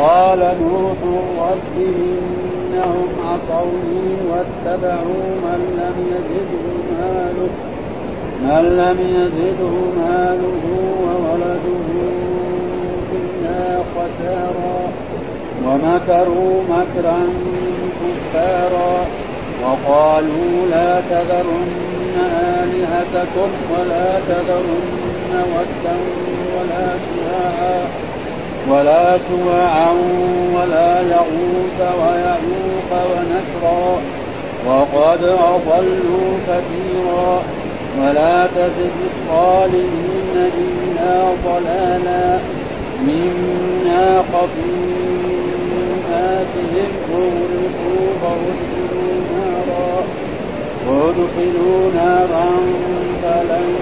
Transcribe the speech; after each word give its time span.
قال 0.00 0.38
نوح 0.38 0.98
رب 1.38 1.76
إنهم 1.78 3.08
عصوني 3.24 4.16
واتبعوا 4.30 5.26
من 5.44 5.60
لم 5.78 5.96
يزده 6.12 6.74
ماله 7.00 7.50
من 8.42 8.64
لم 8.76 8.98
يزده 9.00 9.74
ماله 9.98 10.64
وولده 11.04 11.88
إلا 13.12 13.82
خسارا 13.94 14.80
ومكروا 15.66 16.62
مكرا 16.70 17.20
كفارا 18.00 19.06
وقالوا 19.64 20.66
لا 20.70 21.00
تذرن 21.10 21.70
آلهتكم 22.18 23.50
ولا 23.72 24.20
تذرن 24.28 25.44
ودا 25.54 25.96
ولا 26.56 26.86
سواعا 27.06 28.13
ولا 28.68 29.18
سواعا 29.18 29.90
ولا 30.54 31.00
يغوث 31.00 31.80
ويعوق 31.80 32.90
ونسرا. 32.92 33.98
وقد 34.66 35.24
أضلوا 35.24 36.38
كثيرا. 36.48 37.42
ولا 38.00 38.46
تزد 38.46 38.92
الظالمين 39.04 40.36
إلا 40.36 41.34
ضلالا. 41.44 42.38
مما 43.02 44.22
خطيئاتهم 44.32 44.92
أغرقوا 47.14 48.06
فأدخلوا 48.22 49.14
نارا. 49.32 50.04
وأدخلوا 50.88 51.90
نارا 51.94 52.50
فلن 53.22 53.74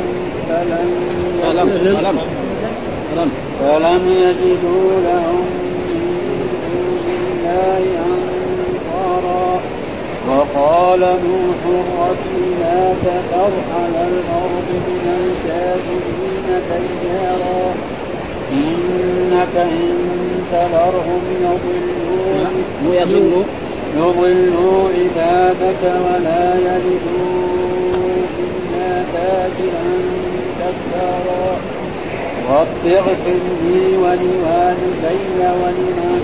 فلن 0.48 0.90
فلم 1.42 1.68
فلم 1.96 2.41
فلم 3.60 4.06
يجدوا 4.06 5.00
لهم 5.00 5.46
من 5.88 6.08
دون 6.68 7.06
الله 7.20 7.98
أنصارا. 7.98 9.60
وقال 10.28 11.00
نوح 11.00 11.60
رب 11.98 12.24
لا 12.60 12.94
تذر 13.04 13.52
على 13.76 14.08
الأرض 14.08 14.68
من 14.88 15.04
الكافرين 15.20 16.48
ديارا 16.70 17.74
إنك 18.52 19.56
إن 19.56 19.96
تذرهم 20.52 21.22
يضلوا 21.40 22.94
يضلوا. 22.94 23.42
يضلوا 23.96 24.88
عبادك 24.88 25.82
ولا 25.82 26.54
يلدوا 26.54 27.52
إلا 28.38 29.04
فاجرا 29.12 30.02
كفارا. 30.58 31.81
رب 32.50 32.86
اغفر 32.86 33.40
لي 33.62 33.96
ولوالدي 33.96 35.38
ولمن 35.60 36.22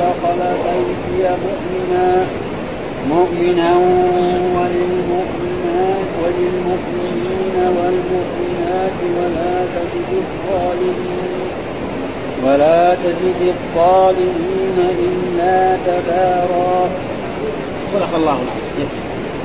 دخل 0.00 0.40
بيتي 0.64 1.30
مؤمنا 1.44 2.26
مؤمنا 3.08 3.70
وللمؤمنات 4.56 6.10
وللمؤمنين 6.22 7.56
والمؤمنات 7.76 8.98
ولا 9.18 9.54
تزد 9.74 10.10
الظالمين 10.22 11.32
ولا 12.44 12.94
تزد 12.94 13.42
الظالمين 13.54 14.78
إلا 14.78 15.76
تبارا. 15.86 16.88
صدق 17.92 18.14
الله 18.16 18.38
العظيم. 18.46 18.88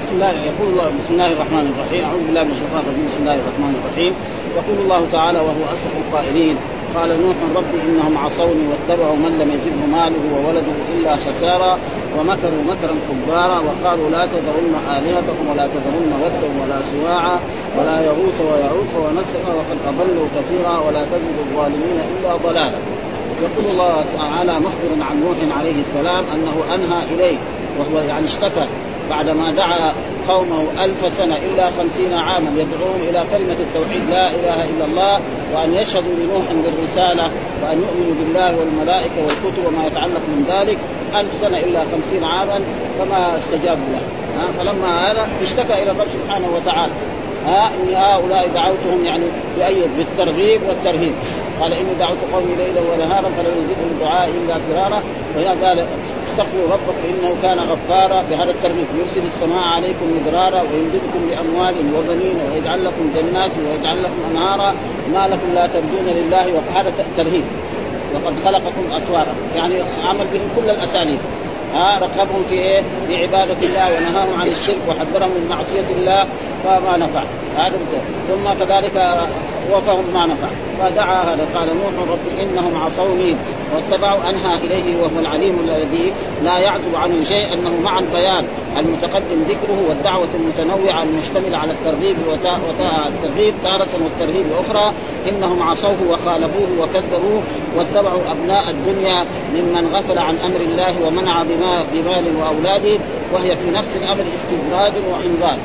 بسم 0.02 0.14
الله 0.14 0.30
يقول 0.30 0.68
الله 0.72 0.84
بسم 0.84 1.14
الله 1.14 1.32
الرحمن 1.32 1.66
الرحيم. 1.74 2.04
أعوذ 2.06 2.24
بالله 2.28 2.44
من 2.44 2.52
الشيطان 2.52 2.82
الرجيم. 2.86 3.06
بسم 3.12 3.22
الله 3.22 3.38
الرحمن 3.44 3.74
الرحيم. 3.80 4.14
يقول 4.56 4.78
الله 4.84 5.08
تعالى 5.12 5.40
وهو 5.40 5.64
اصدق 5.74 5.96
القائلين 6.08 6.58
قال 6.96 7.10
نوح 7.22 7.36
رب 7.56 7.74
إنهم 7.86 8.18
عصوني 8.18 8.64
واتبعوا 8.72 9.16
من 9.16 9.32
لم 9.40 9.50
يزده 9.56 9.86
ماله 9.98 10.24
وولده 10.36 10.76
إلا 10.96 11.16
خسارا 11.16 11.78
ومكروا 12.18 12.64
مكرا 12.72 12.96
كبارا 13.10 13.60
وقالوا 13.60 14.10
لا 14.10 14.26
تذرن 14.26 14.76
آلهتكم 14.98 15.46
ولا 15.52 15.68
تذرن 15.68 16.14
ودا 16.24 16.64
ولا 16.64 16.80
سواعا 16.94 17.40
ولا 17.78 18.02
يغوث 18.02 18.42
ويعوق 18.42 18.94
ونسرا 19.06 19.54
وقد 19.58 19.78
أضلوا 19.88 20.28
كثيرا 20.38 20.80
ولا 20.88 21.04
تزد 21.04 21.38
الظالمين 21.40 22.00
إلا 22.18 22.36
ضلالا. 22.36 22.78
يقول 23.42 23.72
الله 23.72 24.06
تعالى 24.18 24.54
مخبرا 24.60 25.06
عن 25.10 25.24
نوح 25.24 25.58
عليه 25.60 25.76
السلام 25.82 26.24
أنه 26.36 26.76
أنهى 26.76 27.16
إليه 27.16 27.38
وهو 27.80 28.00
يعني 28.00 28.26
اشتكى 28.26 28.66
بعدما 29.10 29.52
دعا 29.52 29.94
قومه 30.28 30.64
ألف 30.84 31.18
سنة 31.18 31.38
إلا 31.38 31.66
خمسين 31.78 32.14
عاما 32.14 32.52
يدعوهم 32.56 33.02
إلى 33.10 33.26
كلمة 33.32 33.58
التوحيد 33.60 34.10
لا 34.10 34.30
إله 34.30 34.64
إلا 34.64 34.86
الله 34.86 35.20
وأن 35.54 35.74
يشهدوا 35.74 36.14
لنوح 36.20 36.44
بالرسالة 36.64 37.32
وأن 37.64 37.78
يؤمنوا 37.82 38.16
بالله 38.20 38.58
والملائكة 38.58 39.20
والكتب 39.28 39.66
وما 39.68 39.88
يتعلق 39.88 40.22
من 40.28 40.46
ذلك 40.50 40.78
ألف 41.16 41.30
سنة 41.42 41.58
إلا 41.58 41.80
خمسين 41.80 42.24
عاما 42.24 42.60
فما 43.00 43.38
استجابوا 43.38 43.86
له. 43.94 44.02
فلما 44.58 45.12
هذا 45.12 45.28
اشتكى 45.44 45.84
إلى 45.84 45.92
الرب 45.92 46.08
سبحانه 46.24 46.48
وتعالى. 46.56 46.92
ها 47.46 47.72
إني 47.76 47.96
هؤلاء 47.96 48.50
دعوتهم 48.54 49.06
يعني 49.06 49.24
بأيد 49.58 49.90
بالترغيب 49.98 50.62
والترهيب. 50.68 51.14
قال 51.62 51.74
إني 51.74 51.94
دعوت 52.00 52.18
قومي 52.34 52.56
ليلا 52.58 52.82
ونهارا 52.82 53.30
فلم 53.38 53.54
يزدهم 53.60 54.00
دعائي 54.02 54.32
إلا 54.32 54.56
فرارا. 54.70 55.02
وهنا 55.36 55.68
قال 55.68 55.86
استغفروا 56.34 56.74
ربكم 56.74 57.04
إنه 57.10 57.36
كان 57.42 57.60
غفارا. 57.60 58.24
بهذا 58.30 58.52
الترغيب 58.52 58.88
يرسل 59.00 59.22
السماء 59.26 59.64
عليكم 59.64 60.06
مدرارا 60.16 60.62
ويمددكم 60.62 61.20
باموال 61.30 61.76
وبنين 61.96 62.38
ويجعل 62.52 62.86
لكم 62.86 63.10
جنات 63.16 63.52
ويجعل 63.58 64.04
لكم 64.04 64.20
أنهارا. 64.32 64.74
ما 65.14 65.28
لكم 65.28 65.54
لا 65.56 65.68
ترجون 65.68 66.06
لله 66.06 66.46
وهذا 66.56 66.94
ترهيب. 67.18 67.44
وقد 68.14 68.34
خلقكم 68.46 68.84
أطوارا. 68.92 69.34
يعني 69.56 69.82
عمل 70.04 70.26
بهم 70.34 70.48
كل 70.56 70.70
الأساليب. 70.70 71.20
ها 71.74 72.00
رغبهم 72.00 72.44
في 72.50 72.56
إيه؟ 72.56 72.84
في 73.08 73.16
عبادة 73.22 73.58
الله 73.64 73.98
ونهاهم 73.98 74.42
عن 74.42 74.48
الشرك 74.48 74.82
وحذرهم 74.88 75.30
من 75.30 75.48
معصية 75.50 75.88
الله 75.98 76.26
فما 76.64 76.98
نفع 76.98 77.24
هذا 77.58 77.78
ثم 78.28 78.66
كذلك 78.66 79.18
وفهم 79.72 80.04
ما 80.14 80.26
نفع. 80.26 80.48
فدعا 80.80 81.34
هذا 81.34 81.48
قال 81.56 81.68
نوح 81.68 82.10
رب 82.12 82.40
إنهم 82.42 82.78
عصوني 82.78 83.36
واتبعوا 83.76 84.30
أنهى 84.30 84.58
إليه 84.66 85.02
وهو 85.02 85.20
العليم 85.20 85.60
الذي 85.60 86.14
لا 86.44 86.60
يعزب 86.60 86.96
عنه 86.96 87.24
شيء 87.24 87.54
أنه 87.54 87.72
مع 87.84 88.00
البيان 88.00 88.46
المتقدم 88.78 89.44
ذكره 89.48 89.90
والدعوة 89.90 90.28
المتنوعة 90.40 91.04
المشتملة 91.04 91.58
على 91.58 91.72
الترغيب 91.72 92.18
الترغيب 93.08 93.54
تارة 93.64 93.90
والترهيب 94.04 94.52
أخرى. 94.52 94.94
إنهم 95.30 95.64
عصوه 95.64 95.98
وخالفوه 96.10 96.70
وكذبوه 96.80 97.42
واتبعوا 97.78 98.32
أبناء 98.32 98.70
الدنيا 98.70 99.26
ممن 99.54 99.88
غفل 99.94 100.18
عن 100.18 100.38
أمر 100.38 100.62
الله 100.62 100.96
ومنع 101.08 101.44
بمال 101.94 102.26
وأولاده 102.40 103.00
وهي 103.34 103.56
في 103.58 103.72
نفس 103.72 103.96
الأمر 104.02 104.26
استدراج 104.36 104.94
وإنذار. 105.12 105.58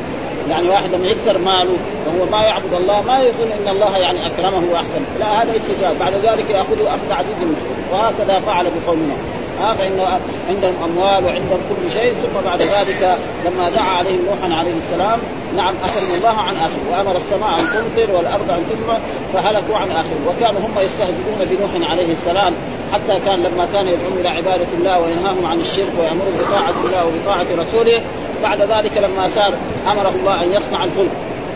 يعني 0.50 0.68
واحد 0.68 0.94
لما 0.94 1.06
يكثر 1.06 1.38
ماله 1.38 1.76
وهو 2.06 2.30
ما 2.30 2.42
يعبد 2.42 2.74
الله 2.80 3.02
ما 3.02 3.18
يظن 3.18 3.50
إن 3.62 3.68
الله 3.68 3.96
يعني 3.96 4.26
أكرمه 4.26 4.62
وأحسن. 4.72 5.00
لا 5.18 5.42
هذا 5.42 5.56
استدراج 5.56 5.96
بعد 5.96 6.12
ذلك 6.12 6.50
يأخذه 6.50 6.88
أخذ 6.88 7.12
عزيز 7.12 7.36
منه 7.40 7.56
وهكذا 7.92 8.40
فعل 8.40 8.66
بقومنا. 8.66 9.14
ها 9.60 9.74
فإن 9.74 10.20
عندهم 10.48 10.74
أموال 10.84 11.24
وعندهم 11.24 11.60
كل 11.68 11.90
شيء 11.90 12.14
ثم 12.14 12.40
بعد 12.44 12.62
ذلك 12.62 13.18
لما 13.46 13.70
دعا 13.70 13.88
عليهم 13.88 14.20
نوحا 14.26 14.58
عليه 14.60 14.74
السلام 14.78 15.18
نعم 15.56 15.74
أكرم 15.84 16.14
الله 16.14 16.40
عن 16.40 16.56
آخر 16.56 16.78
وأمر 16.90 17.16
السماء 17.16 17.60
أن 17.60 17.64
تمطر 17.64 18.16
والأرض 18.16 18.50
أن 18.50 18.64
تنمى 18.70 18.98
فهلكوا 19.34 19.76
عن 19.76 19.90
آخر 19.90 20.16
وكانوا 20.26 20.60
هم 20.60 20.74
يستهزئون 20.78 21.38
بنوح 21.50 21.90
عليه 21.90 22.12
السلام 22.12 22.54
حتى 22.92 23.20
كان 23.20 23.42
لما 23.42 23.68
كان 23.72 23.88
يدعون 23.88 24.18
إلى 24.20 24.28
عبادة 24.28 24.66
الله 24.78 25.00
وينهاهم 25.00 25.46
عن 25.46 25.60
الشرك 25.60 25.92
ويأمرهم 25.98 26.36
بطاعة 26.40 26.74
الله 26.84 27.06
وبطاعة 27.06 27.46
رسوله 27.58 28.02
بعد 28.42 28.62
ذلك 28.62 28.98
لما 28.98 29.28
صار 29.28 29.54
أمره 29.86 30.14
الله 30.20 30.42
أن 30.42 30.52
يصنع 30.52 30.84
الفلك. 30.84 31.10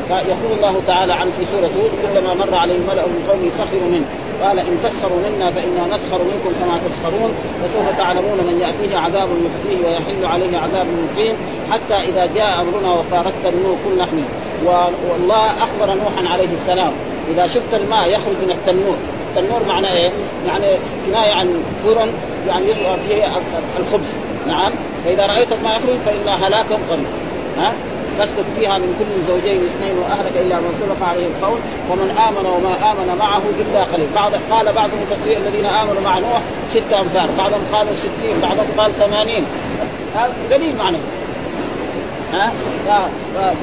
فيقول 0.08 0.52
الله 0.56 0.82
تعالى 0.86 1.12
عن 1.12 1.30
في 1.38 1.44
سورة 1.44 1.70
هود 1.82 1.90
كلما 2.02 2.34
مر 2.34 2.54
عليه 2.54 2.76
الملأ 2.76 3.06
من 3.06 3.26
قومه 3.28 3.50
سخروا 3.50 3.88
منه. 3.90 4.04
قال 4.42 4.58
إن 4.58 4.78
تسخروا 4.84 5.18
منا 5.28 5.50
فإنا 5.50 5.94
نسخر 5.94 6.18
منكم 6.18 6.52
كما 6.60 6.80
تسخرون 6.88 7.32
فسوف 7.64 7.98
تعلمون 7.98 8.38
من 8.38 8.60
يأتيه 8.60 8.96
عذاب 8.96 9.28
يخزيه 9.28 9.86
ويحل 9.86 10.24
عليه 10.24 10.58
عذاب 10.58 10.86
مقيم 10.86 11.34
حتى 11.70 11.94
إذا 11.94 12.26
جاء 12.26 12.60
أمرنا 12.60 12.92
وفارقت 12.92 13.46
النور 13.46 13.76
كل 13.84 13.98
نحن 13.98 14.24
والله 14.66 15.46
أخبر 15.46 15.94
نوحا 15.94 16.32
عليه 16.32 16.48
السلام 16.60 16.92
إذا 17.28 17.46
شفت 17.46 17.74
الماء 17.74 18.08
يخرج 18.08 18.36
من 18.44 18.50
التنور. 18.50 18.96
التنور 19.36 19.60
معناه 19.68 19.92
إيه؟ 19.92 20.10
يعني 20.46 20.66
كناية 21.06 21.32
عن 21.32 21.62
فرن 21.84 22.12
يعني 22.48 22.66
يظهر 22.68 22.98
فيه 23.08 23.26
الخبز. 23.78 24.08
نعم. 24.46 24.72
فإذا 25.04 25.26
رايت 25.26 25.52
الماء 25.52 25.76
يخرج 25.76 25.98
فإن 26.06 26.28
هلاكهم 26.44 26.80
قريب 26.90 27.06
ها؟ 27.58 27.72
فاسلك 28.18 28.44
فيها 28.56 28.78
من 28.78 28.94
كل 28.98 29.32
زوجين 29.32 29.56
اثنين 29.56 29.98
وأهلك 29.98 30.32
إلا 30.36 30.56
من 30.56 30.74
سبق 30.80 31.08
عليه 31.08 31.26
القول. 31.26 31.58
ومن 31.90 32.10
آمن 32.28 32.46
وما 32.46 32.92
آمن 32.92 33.18
معه 33.18 33.42
إلا 33.60 33.84
قليل. 33.84 34.06
بعض 34.14 34.32
قال 34.50 34.72
بعض 34.72 34.90
المفسرين 34.94 35.38
الذين 35.46 35.66
آمنوا 35.66 36.00
مع 36.04 36.18
نوح 36.18 36.40
ستة 36.70 37.00
أمثال. 37.00 37.28
بعضهم 37.38 37.60
قالوا 37.72 37.94
ستين 37.94 38.40
بعضهم 38.42 38.66
قال 38.78 38.92
ثمانين. 38.94 39.44
هذا 40.16 40.32
قليل 40.52 40.76
معنى. 40.76 40.96
ها؟ 42.32 42.52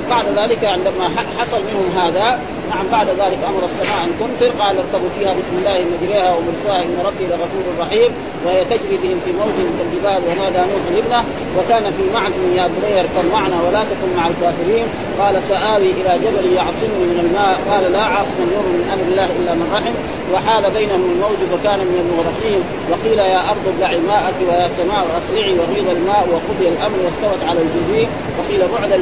بعد 0.09 0.25
ذلك 0.37 0.65
عندما 0.65 1.09
حصل 1.39 1.57
منهم 1.57 1.97
هذا 1.97 2.39
نعم 2.69 2.87
بعد 2.91 3.07
ذلك 3.09 3.39
أمر 3.49 3.65
السماء 3.65 4.03
أن 4.03 4.11
تمطر. 4.19 4.51
قال 4.59 4.77
اركبوا 4.77 5.09
فيها 5.19 5.33
بسم 5.33 5.57
الله 5.59 5.85
مجريها 5.93 6.35
ومرساها 6.35 6.83
إن 6.83 6.97
ربي 7.05 7.25
لغفور 7.29 7.63
رحيم. 7.79 8.11
وهي 8.45 8.65
تجري 8.65 8.97
بهم 9.03 9.19
في 9.25 9.31
موج 9.31 9.57
كالجبال 9.77 10.21
ونادى 10.29 10.57
نوح 10.57 10.83
ابنه 10.97 11.23
وكان 11.57 11.83
في 11.83 12.03
معزم 12.13 12.55
يا 12.55 12.67
بني 12.67 12.99
اركب 12.99 13.25
معنا 13.31 13.57
ولا 13.61 13.83
تكن 13.83 14.09
مع 14.17 14.27
الكافرين. 14.27 14.85
قال 15.19 15.43
سآوي 15.43 15.91
إلى 15.99 16.11
جبل 16.23 16.53
يعصمني 16.53 17.05
من 17.11 17.19
الماء. 17.25 17.59
قال 17.69 17.91
لا 17.91 18.03
عاصم 18.13 18.39
اليوم 18.47 18.65
من 18.75 18.83
أمر 18.93 19.05
الله 19.11 19.29
إلا 19.39 19.53
من 19.53 19.67
رحم. 19.73 19.93
وحال 20.33 20.71
بينهم 20.71 21.03
الموج 21.11 21.39
فكان 21.51 21.79
من 21.79 21.97
المغرقين. 22.03 22.61
وقيل 22.91 23.19
يا 23.19 23.41
أرض 23.51 23.63
ابلعي 23.73 23.97
ماءك 23.97 24.37
ويا 24.47 24.69
سماء 24.77 25.03
اقلعي 25.19 25.53
وغيض 25.59 25.87
الماء 25.97 26.23
وقضي 26.31 26.67
الأمر 26.73 26.97
واستوت 27.05 27.41
على 27.49 27.59
الجبين. 27.65 28.07
وقيل 28.37 28.61
بعدا 28.73 28.95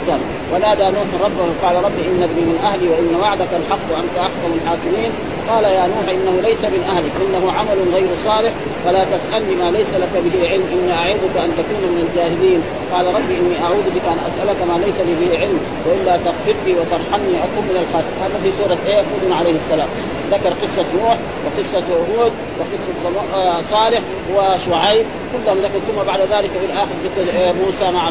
للانسان 0.00 0.20
ونادى 0.52 0.84
نوح 0.84 1.08
ربه 1.24 1.46
قال 1.62 1.84
رب 1.84 1.98
إن 2.10 2.22
ابني 2.22 2.42
من 2.50 2.58
أهلي 2.64 2.88
وإن 2.88 3.14
وعدك 3.20 3.48
الحق 3.60 3.86
وأنت 3.92 4.16
أحكم 4.18 4.50
الحاكمين. 4.54 5.10
قال 5.48 5.64
يا 5.64 5.86
نوح 5.86 6.06
إنه 6.08 6.40
ليس 6.48 6.64
من 6.64 6.82
أهلك 6.82 7.12
إنه 7.24 7.52
عمل 7.52 7.78
غير 7.94 8.08
صالح. 8.24 8.52
فلا 8.84 9.04
تسألني 9.04 9.54
ما 9.54 9.70
ليس 9.70 9.94
لك 9.94 10.14
به 10.24 10.48
علم 10.48 10.64
إني 10.72 10.92
أعظك 10.92 11.34
أن 11.44 11.50
تكون 11.58 11.82
من 11.94 12.08
الجاهلين. 12.08 12.60
قال 12.92 13.06
رب 13.06 13.30
إني 13.40 13.56
أعوذ 13.64 13.86
بك 13.96 14.06
أن 14.12 14.18
أسألك 14.28 14.60
ما 14.68 14.84
ليس 14.84 14.98
لي 15.06 15.14
به 15.20 15.38
علم 15.38 15.60
وإلا 15.86 16.16
تغفر 16.16 16.56
لي 16.66 16.72
وترحمني 16.72 17.36
اكن 17.44 17.62
من 17.70 17.76
الخاسرين. 17.82 18.18
هذا 18.24 18.38
في 18.42 18.50
سورة 18.58 18.78
إيه؟ 18.86 19.00
هود 19.00 19.32
عليه 19.32 19.54
السلام. 19.62 19.88
ذكر 20.30 20.52
قصة 20.62 20.84
نوح 21.00 21.16
وقصة 21.44 21.86
هود 22.10 22.32
وقصة 22.58 23.10
آه، 23.34 23.62
صالح 23.70 24.02
وشعيب. 24.36 25.06
كلهم 25.32 25.58
ذكر 25.58 25.78
ثم 25.88 26.02
بعد 26.06 26.20
ذلك 26.20 26.50
في 26.60 26.66
الآخر 26.66 26.94
ذكر 27.04 27.22
آه، 27.38 27.52
موسى 27.52 27.90
مع 27.90 28.10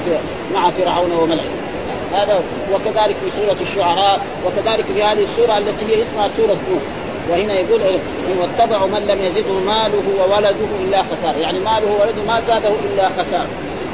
مع 0.54 0.70
فرعون 0.70 1.12
وملئه. 1.12 1.70
هذا 2.14 2.44
وكذلك 2.74 3.16
في 3.16 3.30
سورة 3.30 3.58
الشعراء 3.62 4.22
وكذلك 4.46 4.86
في 4.86 5.04
هذه 5.04 5.24
السورة 5.24 5.58
التي 5.58 5.86
هي 5.86 6.02
اسمها 6.02 6.28
سورة 6.28 6.58
نوح. 6.72 6.82
وهنا 7.30 7.54
يقول 7.54 7.82
إيه؟ 7.82 8.00
واتبعوا 8.40 8.88
من 8.88 9.08
لم 9.08 9.22
يزده 9.22 9.54
ماله 9.54 10.04
وولده 10.20 10.68
إلا 10.86 11.02
خسار 11.02 11.38
يعني 11.42 11.60
ماله 11.60 11.92
وولده 11.92 12.24
ما 12.28 12.42
زاده 12.42 12.70
إلا 12.70 13.10
خسار 13.10 13.46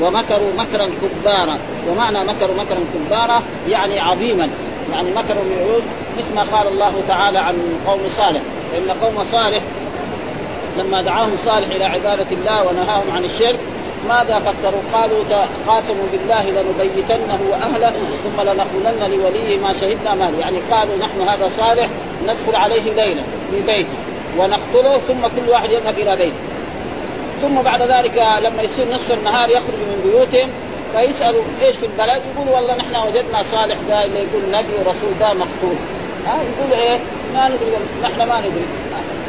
ومكروا 0.01 0.51
مكرا 0.57 0.89
كبارا. 1.01 1.59
ومعنى 1.89 2.23
مكروا 2.23 2.55
مكرا 2.55 2.79
كبارا 2.93 3.41
يعني 3.69 3.99
عظيما. 3.99 4.49
يعني 4.93 5.11
مكروا 5.11 5.43
من 5.43 5.81
مثل 6.17 6.35
ما 6.35 6.57
قال 6.57 6.67
الله 6.67 6.93
تعالى 7.07 7.37
عن 7.37 7.55
قوم 7.87 7.99
صالح. 8.17 8.41
فإن 8.71 8.91
قوم 9.01 9.23
صالح 9.23 9.63
لما 10.79 11.01
دعاهم 11.01 11.37
صالح 11.45 11.67
إلى 11.75 11.83
عبادة 11.83 12.27
الله 12.31 12.67
ونهاهم 12.67 13.11
عن 13.11 13.25
الشرك 13.25 13.59
ماذا 14.09 14.39
فكروا؟ 14.39 14.81
قالوا 14.93 15.23
قاسموا 15.67 16.05
بالله 16.11 16.43
لنبيتنه 16.49 17.39
وأهله 17.49 17.93
ثم 18.23 18.41
لنقولن 18.41 19.11
لوليه 19.11 19.59
ما 19.59 19.73
شهدنا 19.73 20.15
مال 20.15 20.39
يعني 20.39 20.57
قالوا 20.71 20.97
نحن 20.97 21.21
هذا 21.29 21.49
صالح 21.49 21.89
ندخل 22.23 22.55
عليه 22.55 22.93
ليلة 22.93 23.23
في 23.51 23.61
بيته 23.61 23.97
ونقتله 24.37 24.97
ثم 24.97 25.21
كل 25.21 25.49
واحد 25.49 25.71
يذهب 25.71 25.99
إلى 25.99 26.15
بيته 26.15 26.35
ثم 27.41 27.61
بعد 27.61 27.81
ذلك 27.81 28.23
لما 28.43 28.61
يصير 28.61 28.85
نصف 28.93 29.11
النهار 29.11 29.49
يخرج 29.49 29.79
من 29.89 30.01
بيوتهم 30.03 30.49
فيسألوا 30.93 31.43
إيش 31.61 31.75
في 31.75 31.85
البلد؟ 31.85 32.21
يقولوا 32.35 32.55
والله 32.55 32.75
نحن 32.75 32.95
وجدنا 33.07 33.43
صالح 33.43 33.77
ده 33.87 34.05
اللي 34.05 34.19
يقول 34.19 34.51
نبي 34.51 34.73
ورسول 34.79 35.19
ده 35.19 35.33
مقتول 35.33 35.75
ها 36.25 36.37
يقولوا 36.43 36.77
إيه؟ 36.77 36.99
ما 37.33 37.47
ندري 37.47 37.71
نحن 38.03 38.17
ما 38.29 38.39
ندري 38.39 38.65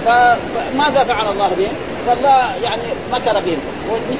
فماذا 0.06 1.04
فعل 1.04 1.32
الله 1.32 1.50
بهم؟ 1.58 1.74
فالله 2.06 2.56
يعني 2.62 2.82
مكر 3.12 3.40
بهم 3.40 3.58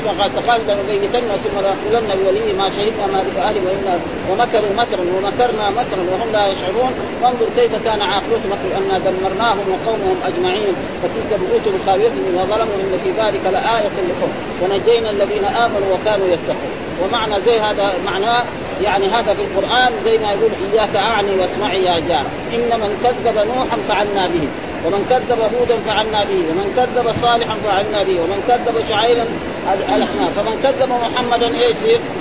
ما 0.07 0.23
قال 0.23 0.31
تقال 0.35 0.61
لنبيتن 0.61 1.29
ثم 1.45 1.59
لنقولن 1.59 2.25
بوليه 2.25 2.53
ما 2.53 2.71
شهدنا 2.71 3.07
ما 3.13 3.25
بأهله 3.37 3.61
وإنا 3.67 3.99
ومكروا 4.31 4.73
مكرا 4.77 5.01
ومكرنا 5.17 5.71
مكرا 5.71 6.03
وهم 6.13 6.33
لا 6.33 6.47
يشعرون. 6.47 6.93
وانظر 7.23 7.47
كيف 7.57 7.85
كان 7.85 8.03
عاقبة 8.03 8.41
مكر 8.53 8.79
أنا 8.79 8.99
دمرناهم 8.99 9.59
وقومهم 9.71 10.17
أجمعين. 10.27 10.75
فتلك 11.03 11.41
بيوتهم 11.41 11.81
خاوية 11.87 12.11
بما 12.11 12.45
ظلموا 12.45 12.75
إن 12.75 12.99
في 13.05 13.11
ذلك 13.11 13.41
لآية 13.53 13.97
لقوم. 14.09 14.33
ونجينا 14.63 15.11
الذين 15.11 15.45
آمنوا 15.45 15.95
وكانوا 15.95 16.27
يتقون. 16.27 16.73
ومعنى 17.03 17.41
زي 17.41 17.61
هذا 17.61 17.93
معناه 18.07 18.45
يعني 18.83 19.07
هذا 19.07 19.35
في 19.35 19.43
القرآن 19.43 19.93
زي 20.05 20.19
ما 20.19 20.33
يقول 20.33 20.51
إياك 20.73 20.97
أعني 20.97 21.31
واسمعي 21.41 21.85
يا 21.85 21.99
جار 22.09 22.25
إن 22.55 22.81
من 22.81 23.01
كذب 23.05 23.47
نوحا 23.47 23.77
فعلنا 23.89 24.27
به. 24.27 24.49
ومن 24.85 25.07
كذب 25.11 25.39
هودا 25.59 25.77
فعلنا 25.87 26.25
به 26.25 26.41
ومن 26.51 26.73
كذب 26.77 27.13
صالحا 27.13 27.55
فعلنا 27.65 28.03
به 28.03 28.21
ومن 28.21 28.43
كذب 28.49 28.75
شعيبا 28.91 29.25
ألحنا 29.73 30.27
فمن 30.37 30.61
كذب 30.63 30.89
محمدا 30.89 31.47
إيش 31.47 31.77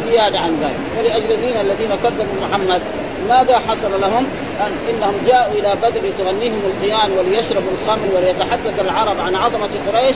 زيادة 0.06 0.40
عن 0.40 0.57
ذلك. 0.62 0.80
ولأجل 1.00 1.42
دين 1.42 1.57
الذين 1.62 1.96
كذبوا 2.04 2.36
محمد 2.42 2.81
ماذا 3.30 3.60
حصل 3.60 4.02
لهم؟ 4.02 4.28
أن 4.60 4.72
إنهم 4.90 5.13
جاءوا 5.28 5.54
إلى 5.54 5.75
بدر 5.81 6.02
لتغنيهم 6.07 6.62
القيان 6.66 7.12
وليشربوا 7.18 7.72
الخمر 7.81 8.07
وليتحدث 8.16 8.80
العرب 8.80 9.19
عن 9.19 9.36
عظمة 9.36 9.69
قريش. 9.92 10.16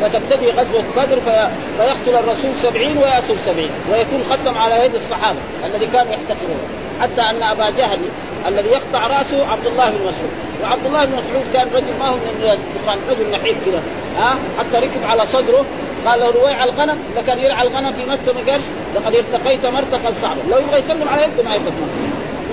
فتبتدي 0.00 0.50
غزوة 0.50 0.84
بدر 0.96 1.16
في... 1.16 1.48
فيقتل 1.76 2.24
الرسول 2.24 2.50
سبعين 2.62 2.98
ويأسر 2.98 3.36
سبعين 3.46 3.70
ويكون 3.92 4.24
ختم 4.30 4.58
على 4.58 4.84
يد 4.84 4.94
الصحابة 4.94 5.38
الذي 5.66 5.86
كانوا 5.86 6.12
يحتقرون 6.12 6.60
حتى 7.00 7.20
أن 7.20 7.42
أبا 7.42 7.70
جهل 7.70 7.98
الذي 8.48 8.68
يقطع 8.68 9.06
رأسه 9.06 9.46
عبد 9.46 9.66
الله 9.66 9.90
بن 9.90 9.96
مسعود. 9.96 10.30
وعبد 10.62 10.86
الله 10.86 11.04
بن 11.04 11.12
مسعود 11.12 11.44
كان 11.52 11.68
رجل 11.74 11.98
ما 12.00 12.08
هو 12.08 12.14
من 12.14 12.30
الدخان 12.42 12.98
رجل 13.10 13.30
نحيف 13.30 13.56
كذا 13.66 13.82
ها؟ 14.18 14.38
حتى 14.58 14.86
ركب 14.86 15.04
على 15.04 15.26
صدره 15.26 15.64
قال 16.06 16.20
له 16.20 16.30
رويع 16.30 16.64
الغنم 16.64 16.98
اذا 17.12 17.22
كان 17.22 17.38
يرعى 17.38 17.66
الغنم 17.66 17.92
في 17.92 18.04
مكة 18.04 18.32
ما 18.32 18.52
قالش 18.52 18.64
لقد 18.94 19.14
ارتقيت 19.14 19.66
مرتقا 19.66 20.12
صعبا 20.12 20.40
لو 20.50 20.58
يبغى 20.58 20.78
يسلم 20.78 21.08
على 21.08 21.22
يده 21.22 21.42
ما 21.42 21.54
يقدر. 21.54 21.72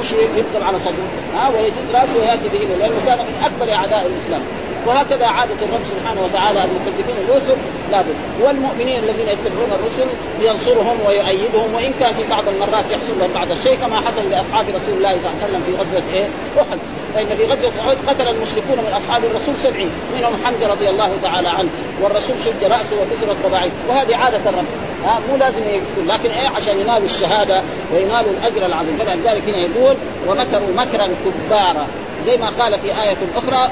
مش 0.02 0.12
يركب 0.12 0.68
على 0.68 0.80
صدره. 0.80 1.08
ها؟ 1.38 1.50
ويجد 1.50 1.74
رأسه 1.94 2.20
ويأتي 2.20 2.50
به 2.54 2.76
لأنه 2.80 3.02
كان 3.06 3.18
من 3.18 3.44
أكبر 3.46 3.74
أعداء 3.74 4.08
الإسلام. 4.08 4.42
وهكذا 4.86 5.26
عادة 5.26 5.54
الرب 5.54 5.82
سبحانه 5.96 6.22
وتعالى 6.22 6.64
المكذبين 6.64 7.16
الرسل 7.30 7.56
لابد 7.92 8.16
والمؤمنين 8.42 9.04
الذين 9.04 9.28
يتبعون 9.28 9.72
الرسل 9.72 10.08
ينصرهم 10.42 10.98
ويؤيدهم 11.08 11.76
وإن 11.76 11.94
كان 12.00 12.14
في 12.14 12.24
بعض 12.30 12.48
المرات 12.48 12.92
يحصل 12.92 13.20
لهم 13.20 13.32
بعض 13.34 13.52
الشيء 13.52 13.76
كما 13.76 14.02
حصل 14.02 14.30
لأصحاب 14.30 14.66
رسول 14.70 14.94
الله 14.98 15.12
صلى 15.12 15.18
الله 15.18 15.44
عليه 15.44 15.46
وسلم 15.46 15.64
في 15.66 15.72
غزوة 15.82 16.14
إيه؟ 16.14 16.26
أحد. 16.62 16.80
فإن 17.16 17.28
في 17.38 17.46
غزوة 17.46 17.72
أحد 17.82 17.98
قتل 18.08 18.28
المشركون 18.28 18.78
من 18.78 18.94
أصحاب 18.98 19.24
الرسول 19.24 19.56
سبعين 19.64 19.92
منهم 20.18 20.34
حمزة 20.46 20.68
رضي 20.68 20.90
الله 20.90 21.12
تعالى 21.24 21.48
عنه. 21.48 21.70
والرسول 22.02 22.36
شج 22.46 22.64
رأسه 22.64 22.96
وكسرت 23.02 23.46
رباعيه. 23.46 23.70
وهذه 23.90 24.16
عادة 24.16 24.50
الرب. 24.50 24.66
ها 25.06 25.20
مو 25.30 25.38
لازم 25.38 25.62
يقتل 25.64 26.08
لكن 26.08 26.30
إيه؟ 26.30 26.48
عشان 26.48 26.80
ينالوا 26.80 27.06
الشهادة 27.06 27.62
وينالوا 27.94 28.32
الأجر 28.32 28.66
العظيم. 28.66 28.98
فلذلك 28.98 29.44
هنا 29.50 29.58
يقول 29.58 29.98
ومكروا 30.28 30.70
مكرا 30.76 31.08
كبارا. 31.26 31.88
زي 32.26 32.38
ما 32.38 32.50
قال 32.50 32.80
في 32.80 32.88
آية 32.88 33.18
أخرى 33.36 33.72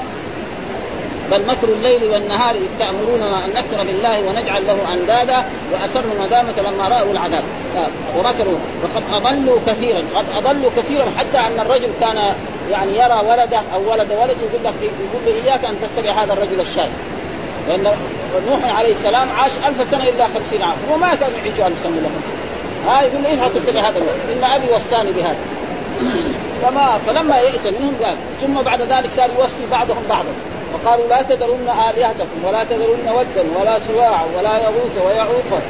بل 1.30 1.46
مكر 1.46 1.68
الليل 1.68 2.04
والنهار 2.04 2.54
إذ 2.54 2.68
تأمروننا 2.78 3.44
أن 3.44 3.50
نكفر 3.50 3.84
بالله 3.84 4.20
ونجعل 4.20 4.66
له 4.66 4.92
أندادا 4.92 5.44
وأسروا 5.72 6.12
الندامة 6.18 6.54
لما 6.58 6.88
رأوا 6.88 7.12
العذاب. 7.12 7.42
ومكروا 8.18 8.58
وقد 8.82 9.02
أضلوا 9.12 9.58
كثيرا. 9.66 10.02
قد 10.14 10.24
أضلوا 10.36 10.70
كثيرا 10.76 11.04
حتى 11.16 11.38
أن 11.38 11.60
الرجل 11.60 11.88
كان 12.00 12.34
يعني 12.70 12.98
يرى 12.98 13.20
ولده 13.28 13.60
أو 13.74 13.92
ولد 13.92 14.12
ولد 14.12 14.36
يقول 14.38 14.64
لك 14.64 14.74
يقول 14.82 15.26
له 15.26 15.44
إياك 15.44 15.64
أن 15.64 15.76
تتبع 15.80 16.10
هذا 16.10 16.32
الرجل 16.32 16.60
الشاذ. 16.60 16.88
لأن 17.68 17.96
نوح 18.48 18.76
عليه 18.78 18.92
السلام 18.92 19.28
عاش 19.30 19.52
ألف 19.68 19.90
سنة 19.90 20.08
إلا 20.08 20.24
خمسين 20.24 20.62
عام. 20.62 20.76
وما 20.92 21.14
كان 21.14 21.30
يعيش 21.38 21.60
ألف 21.60 21.76
سنة 21.82 21.98
إلا 21.98 22.08
خمسين. 22.08 22.36
ها 22.88 23.02
يقول 23.02 23.22
له 23.22 23.32
إذهب 23.32 23.54
تتبع 23.54 23.80
هذا 23.80 23.98
الولد 23.98 24.20
إن 24.32 24.44
أبي 24.44 24.66
وصاني 24.74 25.12
بهذا. 25.12 25.38
فما 26.62 26.98
فلما 27.06 27.38
يئس 27.40 27.66
منهم 27.66 27.94
قال 28.02 28.16
ثم 28.40 28.62
بعد 28.62 28.80
ذلك 28.80 29.10
صار 29.16 29.30
يوصي 29.30 29.66
بعضهم 29.70 30.02
بعضا. 30.08 30.30
وقالوا 30.74 31.06
لا 31.06 31.22
تذرن 31.22 31.68
آلهتكم 31.88 32.44
ولا 32.44 32.64
تذرن 32.64 33.08
ودا 33.08 33.44
ولا 33.60 33.78
سواع 33.78 34.24
ولا 34.38 34.58
يغوث 34.58 35.06
ويعوق. 35.06 35.60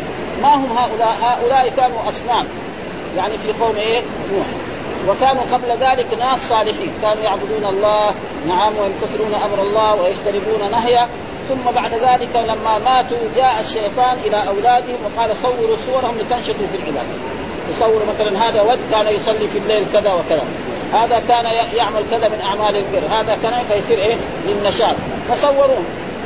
ما 0.43 0.55
هم 0.55 0.79
هؤلاء؟ 0.79 1.17
هؤلاء 1.23 1.69
كانوا 1.77 1.99
أصنام. 2.09 2.47
يعني 3.17 3.39
في 3.39 3.53
قوم 3.61 3.77
إيه؟ 3.77 4.01
نوح. 4.33 4.47
وكانوا 5.09 5.43
قبل 5.53 5.71
ذلك 5.71 6.07
ناس 6.19 6.49
صالحين. 6.49 6.93
كانوا 7.03 7.23
يعبدون 7.25 7.65
الله 7.65 8.11
نعم 8.49 8.73
ويمتثلون 8.79 9.35
أمر 9.45 9.63
الله 9.63 9.95
ويجتنبون 9.95 10.71
نهيه. 10.71 11.07
ثم 11.49 11.71
بعد 11.75 11.95
ذلك 11.95 12.37
لما 12.37 12.79
ماتوا 12.85 13.19
جاء 13.37 13.55
الشيطان 13.61 14.19
إلى 14.25 14.49
أولادهم 14.49 14.97
وقال 15.05 15.37
صوروا 15.37 15.77
صورهم 15.87 16.15
لتنشطوا 16.19 16.67
في 16.73 16.77
العبادة. 16.77 17.17
يصور 17.71 18.03
مثلا 18.15 18.49
هذا 18.49 18.63
ود 18.63 18.79
كان 18.91 19.07
يصلي 19.15 19.49
في 19.49 19.59
الليل 19.59 19.87
كذا 19.93 20.13
وكذا. 20.13 20.45
هذا 20.93 21.23
كان 21.29 21.45
يعمل 21.75 22.03
كذا 22.11 22.29
من 22.29 22.41
أعمال 22.41 22.77
البر. 22.77 23.07
هذا 23.11 23.39
كان 23.43 23.53
فيصير 23.69 23.99
إيه؟ 23.99 24.15
للنشاط 24.49 24.97
فصوروه 25.29 25.83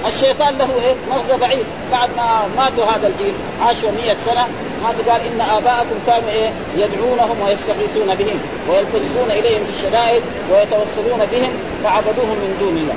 الشيطان 0.06 0.58
له 0.58 0.68
إيه؟ 0.82 0.94
مغزى 1.10 1.36
بعيد. 1.40 1.64
بعد 1.92 2.10
ما 2.16 2.42
ماتوا 2.56 2.84
هذا 2.84 3.06
الجيل 3.06 3.34
عاشوا 3.62 3.90
100 3.90 4.16
سنة 4.16 4.46
ما 4.82 5.12
قال 5.12 5.20
إن 5.20 5.40
آباءكم 5.40 5.98
كانوا 6.06 6.30
إيه؟ 6.30 6.50
يدعونهم 6.76 7.40
ويستغيثون 7.44 8.14
بهم 8.14 8.40
ويلتجئون 8.68 9.30
إليهم 9.30 9.64
في 9.64 9.70
الشدائد 9.78 10.22
ويتوسلون 10.52 11.26
بهم 11.32 11.50
فعبدوهم 11.84 12.36
من 12.38 12.56
دون 12.60 12.76
الله. 12.76 12.94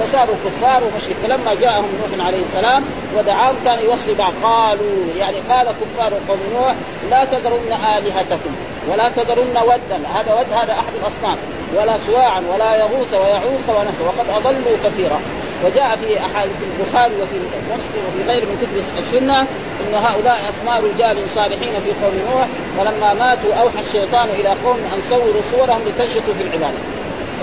فصاروا 0.00 0.36
كفار 0.44 0.82
ومشرك. 0.84 1.16
فلما 1.22 1.54
جاءهم 1.54 1.88
نوح 2.00 2.26
عليه 2.26 2.42
السلام 2.42 2.84
ودعاهم 3.18 3.56
كان 3.64 3.78
يوصي 3.78 4.14
بعض 4.14 4.32
قالوا 4.42 4.96
يعني 5.18 5.36
قال 5.50 5.66
كفار 5.66 6.12
قوم 6.28 6.38
نوح 6.54 6.74
لا 7.10 7.24
تذرن 7.24 7.72
آلهتكم 7.98 8.52
ولا 8.90 9.08
تذرن 9.08 9.56
ودا. 9.66 9.98
هذا 10.14 10.34
ود 10.34 10.52
هذا 10.52 10.72
أحد 10.72 10.92
الأصنام. 11.02 11.36
ولا 11.76 11.98
سواعا 12.06 12.42
ولا 12.54 12.76
يغوث 12.76 13.14
ويعوق 13.14 13.66
ونسر 13.68 14.04
وقد 14.06 14.26
أضلوا 14.36 14.76
كثيرا. 14.84 15.20
وجاء 15.64 15.96
في 15.96 16.18
أحاديث 16.18 16.56
البخاري 16.70 17.14
وفي 17.14 17.36
مسلم 17.74 18.02
وفي 18.08 18.30
غير 18.30 18.42
من 18.46 18.56
كتب 18.62 19.04
السنة 19.04 19.40
إن 19.80 19.94
هؤلاء 19.94 20.38
اسماء 20.50 20.84
رجال 20.84 21.16
صالحين 21.34 21.72
في 21.84 21.90
قوم 22.02 22.14
نوح. 22.30 22.46
ولما 22.78 23.14
ماتوا 23.14 23.54
أوحى 23.54 23.80
الشيطان 23.86 24.28
إلى 24.28 24.48
قوم 24.48 24.76
أن 24.76 25.00
صوروا 25.10 25.42
صورهم 25.52 25.80
لتنشطوا 25.86 26.34
في 26.38 26.42
العبادة. 26.42 26.78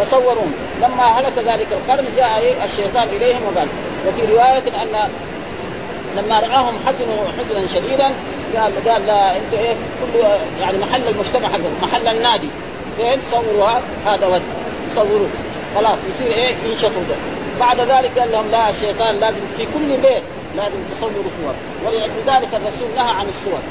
فصورون 0.05 0.53
لما 0.81 1.03
هلك 1.03 1.33
ذلك 1.37 1.67
القرن 1.71 2.05
جاء 2.17 2.39
إيه؟ 2.39 2.65
الشيطان 2.65 3.07
إليهم 3.07 3.41
وقال 3.43 3.67
وفي 4.07 4.33
رواية 4.33 4.81
أن 4.81 5.09
لما 6.17 6.39
رآهم 6.39 6.79
حزنوا 6.87 7.15
حزنا 7.39 7.67
شديدا 7.67 8.11
قال 8.55 8.89
قال 8.89 9.07
لا 9.07 9.37
أنتم 9.37 9.57
إيه؟ 9.57 9.75
كل 10.13 10.19
يعني 10.61 10.77
محل 10.77 11.07
المجتمع 11.07 11.49
حقكم 11.49 11.73
محل 11.81 12.07
النادي. 12.07 12.49
فين 12.97 13.21
تصوروا 13.21 13.69
هذا 14.05 14.27
ود. 14.27 14.41
تصوروا. 14.89 15.27
خلاص 15.75 15.99
يصير 16.09 16.31
إيه؟ 16.31 16.55
ينشطوا 16.65 17.03
ده. 17.09 17.15
بعد 17.59 17.79
ذلك 17.79 18.19
قال 18.19 18.31
لهم 18.31 18.51
لا 18.51 18.69
الشيطان 18.69 19.19
لازم 19.19 19.39
في 19.57 19.65
كل 19.65 19.97
بيت 20.01 20.23
لازم 20.55 20.77
تصوروا 20.91 21.23
صور. 21.41 21.53
ولذلك 21.85 22.49
الرسول 22.53 22.95
نهى 22.95 23.13
عن 23.13 23.25
الصور. 23.27 23.61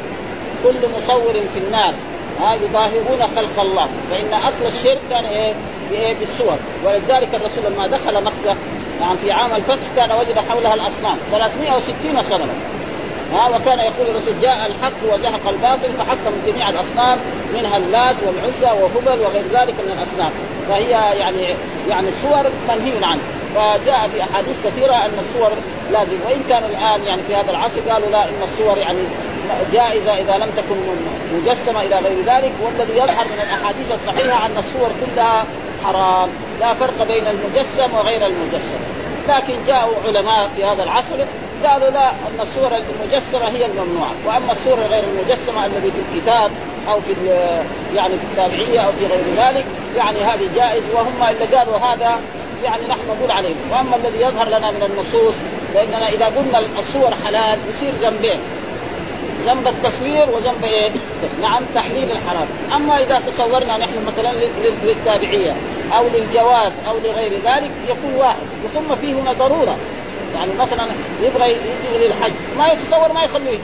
كل 0.65 0.89
مصور 0.99 1.33
في 1.33 1.59
النار 1.59 1.95
ها 2.41 2.55
يظاهرون 2.55 3.21
خلق 3.37 3.61
الله. 3.61 3.89
فإن 4.11 4.43
أصل 4.43 4.67
الشرك 4.67 4.99
كان 5.11 5.25
إيه؟ 5.25 5.53
بايه 5.91 6.15
بالصور 6.15 6.57
ولذلك 6.85 7.35
الرسول 7.35 7.65
لما 7.73 7.87
دخل 7.87 8.25
مكة 8.25 8.57
يعني 9.01 9.19
في 9.19 9.33
عام 9.33 9.55
الفتح 9.55 9.87
كان 9.97 10.13
وجد 10.13 10.39
حولها 10.39 10.75
الأصنام 10.75 11.17
360 11.31 12.23
صنما. 12.23 12.55
ها 13.33 13.49
وكان 13.49 13.79
يقول 13.79 14.09
الرسول 14.09 14.41
جاء 14.43 14.67
الحق 14.67 15.15
وزهق 15.15 15.49
الباطل 15.49 15.93
فحطم 15.99 16.33
جميع 16.47 16.69
الأصنام 16.69 17.19
منها 17.55 17.77
اللات 17.77 18.17
والعزى 18.27 18.83
وهبل 18.83 19.21
وغير 19.21 19.45
ذلك 19.53 19.75
من 19.75 19.99
الأصنام. 19.99 20.31
فهي 20.69 21.19
يعني 21.19 21.55
يعني 21.89 22.09
الصور 22.09 22.51
منهي 22.69 23.05
عنه. 23.05 23.21
فجاء 23.55 24.09
في 24.15 24.23
أحاديث 24.23 24.57
كثيرة 24.65 24.95
أن 24.95 25.19
الصور 25.21 25.51
لازم. 25.93 26.17
وإن 26.27 26.41
كان 26.49 26.65
الآن 26.65 27.03
يعني 27.03 27.23
في 27.23 27.37
هذا 27.37 27.51
العصر 27.51 27.81
قالوا 27.91 28.11
لا 28.11 28.25
إن 28.25 28.43
الصور 28.43 28.79
يعني 28.79 28.99
جائزة 29.73 30.13
إذا 30.13 30.37
لم 30.37 30.51
تكن 30.57 30.77
مجسمة 31.35 31.83
إلى 31.83 31.97
غير 31.97 32.25
ذلك. 32.27 32.53
والذي 32.65 32.93
يظهر 32.93 33.25
من 33.25 33.41
الأحاديث 33.43 33.95
الصحيحة 33.95 34.47
أن 34.47 34.57
الصور 34.59 34.91
كلها 35.01 35.45
حرام 35.85 36.29
لا 36.61 36.75
فرق 36.75 37.07
بين 37.09 37.25
المجسم 37.27 37.95
وغير 37.95 38.27
المجسم. 38.27 38.81
لكن 39.29 39.55
جاءوا 39.67 39.95
علماء 40.07 40.51
في 40.57 40.65
هذا 40.65 40.83
العصر 40.83 41.17
قالوا 41.65 41.91
لا 41.91 42.11
أن 42.11 42.41
الصورة 42.41 42.83
المجسمة 43.01 43.49
هي 43.49 43.67
الممنوعة. 43.67 44.13
وأما 44.27 44.53
الصورة 44.53 44.87
غير 44.91 45.05
المجسمة 45.05 45.67
الذي 45.67 45.91
في 45.91 45.99
الكتاب 46.17 46.51
أو 46.89 47.01
في 47.01 47.15
يعني 47.95 48.15
في 48.19 48.25
التابعية 48.31 48.81
أو 48.81 48.93
في 48.93 49.07
غير 49.07 49.25
ذلك 49.37 49.65
يعني 49.97 50.19
هذه 50.19 50.49
جائز 50.55 50.83
وهم 50.95 51.23
اللي 51.31 51.57
قالوا 51.57 51.77
هذا 51.77 52.21
يعني 52.65 52.87
نحن 52.89 53.01
نقول 53.09 53.31
عليه 53.31 53.55
وأما 53.71 53.97
الذي 53.97 54.21
يظهر 54.21 54.49
لنا 54.49 54.71
من 54.71 54.83
النصوص 54.83 55.35
لاننا 55.75 56.09
إذا 56.09 56.27
قلنا 56.27 56.59
الصور 56.79 57.11
حلال 57.25 57.59
يصير 57.69 57.93
ذنبين 58.01 58.39
ذنب 59.47 59.69
التصوير 59.69 60.31
وذنب 60.31 60.65
إيه؟ 60.65 60.91
نعم 61.43 61.63
تحليل 61.75 62.11
الحرام، 62.11 62.49
أما 62.75 63.03
إذا 63.03 63.23
تصورنا 63.27 63.77
نحن 63.77 64.07
مثلا 64.07 64.33
للتابعية 64.85 65.57
أو 65.97 66.05
للجواز 66.15 66.73
أو 66.89 66.95
لغير 67.05 67.33
ذلك 67.33 67.71
يكون 67.89 68.15
واحد، 68.19 68.47
ثم 68.75 68.97
فيه 69.01 69.15
هنا 69.15 69.33
ضرورة، 69.33 69.77
يعني 70.35 70.53
مثلا 70.59 70.87
يبغى 71.23 71.51
يجي 71.51 72.07
للحج 72.07 72.33
ما 72.59 72.73
يتصور 72.73 73.13
ما 73.13 73.23
يخلوه 73.23 73.49
يجي. 73.49 73.61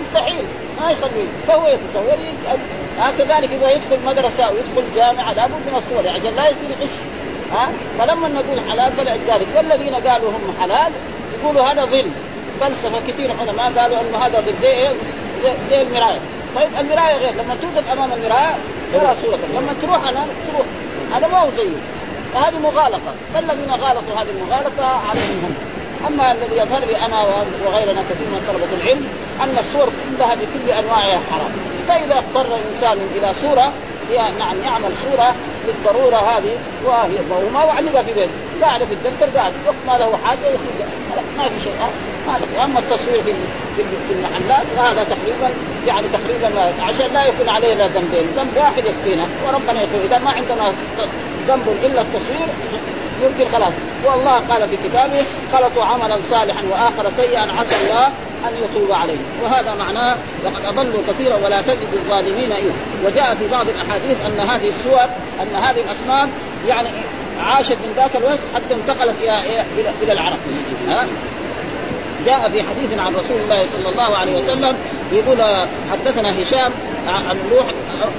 مستحيل 0.00 0.44
ما 0.80 0.90
يخلوه 0.90 1.26
فهو 1.48 1.68
يتصور 1.68 2.18
هكذلك 2.98 3.52
يبغى 3.52 3.72
يدخل 3.72 3.98
مدرسة 4.06 4.44
أو 4.44 4.52
يدخل 4.54 4.94
جامعة 4.94 5.32
لابد 5.32 5.52
من 5.52 5.78
الصور. 5.78 6.08
عشان 6.08 6.36
لا 6.36 6.48
يصير 6.48 6.68
غش 6.80 6.90
ها 7.52 7.72
فلما 7.98 8.28
نقول 8.28 8.70
حلال 8.70 8.92
فلذلك 8.92 9.46
والذين 9.56 9.94
قالوا 9.94 10.30
هم 10.30 10.54
حلال 10.60 10.92
يقولوا 11.40 11.62
هذا 11.62 11.84
ظل 11.84 12.10
فلسفة 12.60 13.00
كثير 13.08 13.30
علماء 13.40 13.72
قالوا 13.78 14.00
إنه 14.00 14.18
هذا 14.18 14.44
زي؟ 14.62 14.88
زي, 15.42 15.52
زي 15.70 15.82
المرايه 15.82 16.20
طيب 16.56 16.68
المراية 16.80 17.16
غير 17.16 17.32
لما 17.32 17.56
توجد 17.62 17.84
أمام 17.92 18.12
المراية 18.12 18.54
ترى 18.92 19.14
صورتك 19.22 19.48
لما 19.54 19.74
تروح 19.82 20.08
أنا 20.08 20.26
تروح. 20.46 20.66
هذا 21.14 21.26
ما 21.28 21.38
هو 21.38 21.48
زيه 21.56 21.76
فهذه 22.34 22.58
مغالطة. 22.58 23.14
فالذين 23.34 23.70
غالطوا 23.70 24.14
هذه 24.20 24.30
المغالطة 24.30 24.86
عليهم. 25.10 25.54
هم 26.04 26.06
أما 26.06 26.32
الذي 26.32 26.56
يظهر 26.56 26.80
لي 26.80 26.96
أنا 27.06 27.22
وغيرنا 27.66 28.02
كثير 28.10 28.26
من 28.32 28.40
طلبة 28.48 28.82
العلم 28.82 29.08
أن 29.42 29.58
الصور 29.58 29.88
كلها 30.16 30.34
بكل 30.34 30.70
أنواعها 30.70 31.20
حرام. 31.30 31.52
فإذا 31.88 32.18
اضطر 32.18 32.56
الإنسان 32.56 32.98
إلى 33.16 33.34
صورة 33.34 33.72
نعم 34.38 34.62
يعمل 34.64 34.90
صورة 35.04 35.34
بالضرورة 35.68 36.16
هذه 36.16 36.56
وهي 36.84 37.46
وما 37.46 37.64
وعلقها 37.64 38.02
في 38.02 38.12
بيته. 38.12 38.30
قاعد 38.62 38.84
في 38.84 38.94
الدفتر 38.94 39.38
قاعد 39.38 39.52
وقت 39.66 39.76
ما 39.86 40.04
له 40.04 40.18
حاجة 40.24 40.46
يخرج. 40.46 40.78
ما 41.38 41.44
في 41.48 41.64
شيء. 41.64 41.72
هذا 42.28 42.46
واما 42.58 42.78
التصوير 42.78 43.22
في 43.22 43.32
في 43.76 44.12
المحلات 44.12 44.66
فهذا 44.76 45.04
تقريبا 45.04 45.50
يعني 45.86 46.08
تقريبا 46.08 46.72
عشان 46.82 47.12
لا 47.14 47.24
يكون 47.24 47.48
علينا 47.48 47.86
ذنبين. 47.86 48.26
ذنب 48.36 48.56
واحد 48.56 48.84
يكفينا. 48.84 49.26
وربنا 49.46 49.80
يقول 49.82 50.00
إذا 50.04 50.18
ما 50.18 50.30
عندنا 50.30 50.72
ذنب 51.48 51.76
إلا 51.82 52.02
التصوير 52.02 52.48
يمكن 53.22 53.52
خلاص. 53.52 53.72
والله 54.06 54.42
قال 54.50 54.68
في 54.68 54.76
كتابه 54.88 55.24
خلطوا 55.52 55.84
عملا 55.84 56.18
صالحا 56.30 56.62
وآخر 56.70 57.10
سيئا 57.10 57.40
عسى 57.40 57.76
الله 57.76 58.08
أن 58.46 58.64
يتوب 58.64 58.92
عليهم 58.92 59.24
وهذا 59.42 59.74
معناه 59.74 60.16
وقد 60.44 60.64
أضلوا 60.64 61.02
كثيرا 61.08 61.36
ولا 61.36 61.60
تجد 61.60 61.88
الظالمين 61.92 62.52
إيه 62.52 62.70
وجاء 63.04 63.34
في 63.34 63.48
بعض 63.48 63.66
الأحاديث 63.68 64.16
أن 64.26 64.40
هذه 64.40 64.68
السور 64.68 65.04
أن 65.42 65.62
هذه 65.62 65.80
الاصنام 65.80 66.30
يعني 66.66 66.88
عاشت 67.46 67.72
من 67.72 67.92
ذاك 67.96 68.16
الوقت 68.16 68.38
حتى 68.54 68.74
انتقلت 68.74 69.14
إلى 69.20 69.60
إلى, 69.78 69.90
إلى 70.02 70.12
العرب. 70.12 70.38
ها؟ 70.88 71.06
جاء 72.26 72.48
في 72.48 72.62
حديث 72.62 72.98
عن 72.98 73.14
رسول 73.14 73.36
الله 73.44 73.66
صلى 73.72 73.88
الله 73.88 74.16
عليه 74.16 74.36
وسلم 74.36 74.76
يقول 75.12 75.66
حدثنا 75.92 76.42
هشام 76.42 76.72
عن 77.06 77.36
روح 77.52 77.66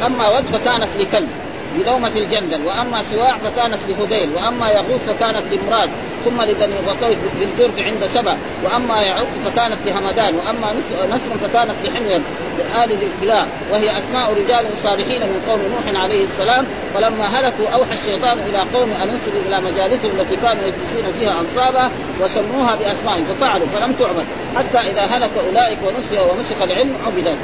أما 0.05 0.37
ود 0.37 0.45
فكانت 0.45 0.89
لكلب. 0.99 1.29
بدومة 1.77 2.11
الجندل. 2.15 2.65
وأما 2.65 3.03
سواع 3.03 3.37
فكانت 3.37 3.79
لهذيل 3.87 4.29
وأما 4.35 4.71
يغوث 4.71 5.09
فكانت 5.09 5.43
لمراد. 5.51 5.89
ثم 6.25 6.41
لبني 6.41 6.75
غطيف 6.87 7.17
بالجرج 7.39 7.79
عند 7.79 8.05
سبع 8.05 8.35
وأما 8.63 9.01
يعق 9.01 9.27
فكانت 9.45 9.77
لهمدان. 9.85 10.35
وأما 10.35 10.73
نسر 11.09 11.47
فكانت 11.47 11.75
لحمير 11.83 12.21
لآل 12.57 12.89
ذي 12.89 13.07
الكلاء 13.15 13.47
وهي 13.71 13.97
أسماء 13.97 14.33
رجال 14.33 14.65
صالحين 14.83 15.21
من 15.21 15.43
قوم 15.49 15.59
نوح 15.61 16.03
عليه 16.03 16.23
السلام. 16.23 16.65
فلما 16.93 17.25
هلكوا 17.25 17.69
أوحى 17.73 17.93
الشيطان 17.93 18.37
إلى 18.49 18.57
قوم 18.57 18.91
أن 19.03 19.09
انصبوا 19.09 19.41
إلى 19.47 19.61
مجالسهم 19.71 20.11
التي 20.19 20.35
كانوا 20.35 20.63
يجلسون 20.63 21.13
فيها 21.19 21.39
أنصابا 21.39 21.91
وسموها 22.21 22.75
باسمائهم 22.75 23.25
ففعلوا 23.25 23.67
فلم 23.67 23.93
تعبد. 23.93 24.25
حتى 24.55 24.91
إذا 24.91 25.01
هلك 25.01 25.31
أولئك 25.47 25.77
ونسي 25.83 26.19
ونسخ 26.19 26.61
العلم 26.61 26.93
عبدت. 27.07 27.37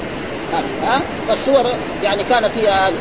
ها؟ 0.84 1.02
فالصور 1.28 1.72
يعني 2.04 2.24
كانت 2.24 2.52
هي 2.58 2.92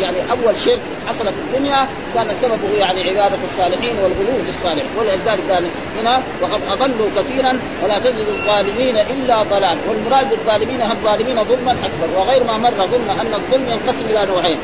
يعني 0.00 0.16
أول 0.30 0.56
شرك 0.64 0.80
حصل 1.08 1.24
في 1.24 1.40
الدنيا 1.40 1.86
كان 2.14 2.26
سببه 2.42 2.78
يعني 2.78 3.00
عبادة 3.00 3.38
الصالحين 3.52 3.96
والغلو 3.96 4.42
في 4.44 4.50
الصالح 4.58 4.84
ولذلك 4.98 5.50
قال 5.50 5.64
هنا 6.00 6.22
وقد 6.42 6.60
أضلوا 6.68 7.08
كثيرا 7.16 7.58
ولا 7.84 7.98
تجد 7.98 8.26
الظالمين 8.28 8.96
إلا 8.96 9.42
ضلال. 9.42 9.78
والمراد 9.88 10.30
بالظالمين 10.30 10.82
الظالمين 10.82 11.44
ظلما 11.44 11.72
أكبر 11.72 12.18
وغير 12.18 12.44
ما 12.44 12.56
مر 12.56 12.86
ظلم 12.86 13.10
أن 13.10 13.34
الظلم 13.34 13.68
ينقسم 13.68 14.06
إلى 14.10 14.26
نوعين 14.26 14.58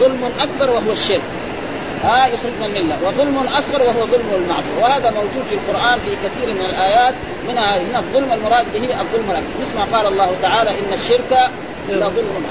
ظلم 0.00 0.30
أكبر 0.38 0.70
وهو 0.70 0.92
الشرك. 0.92 1.22
ها 2.04 2.26
يخرج 2.26 2.52
من 2.60 2.76
المله 2.76 2.96
وظلم 3.06 3.38
اصغر 3.58 3.82
وهو 3.82 4.06
ظلم 4.06 4.30
المعصيه 4.34 4.82
وهذا 4.82 5.10
موجود 5.10 5.44
في 5.48 5.54
القرآن 5.54 5.98
في 5.98 6.10
كثير 6.10 6.54
من 6.54 6.64
الآيات 6.64 7.14
منها 7.48 7.78
هنا 7.78 7.98
الظلم 7.98 8.32
المراد 8.32 8.72
به 8.72 9.00
الظلم 9.00 9.30
الأكبر. 9.30 9.54
مثل 9.60 9.76
ما 9.76 9.96
قال 9.98 10.06
الله 10.06 10.30
تعالى 10.42 10.70
إن 10.70 10.92
الشرك 10.92 11.50
لظلم 11.88 12.46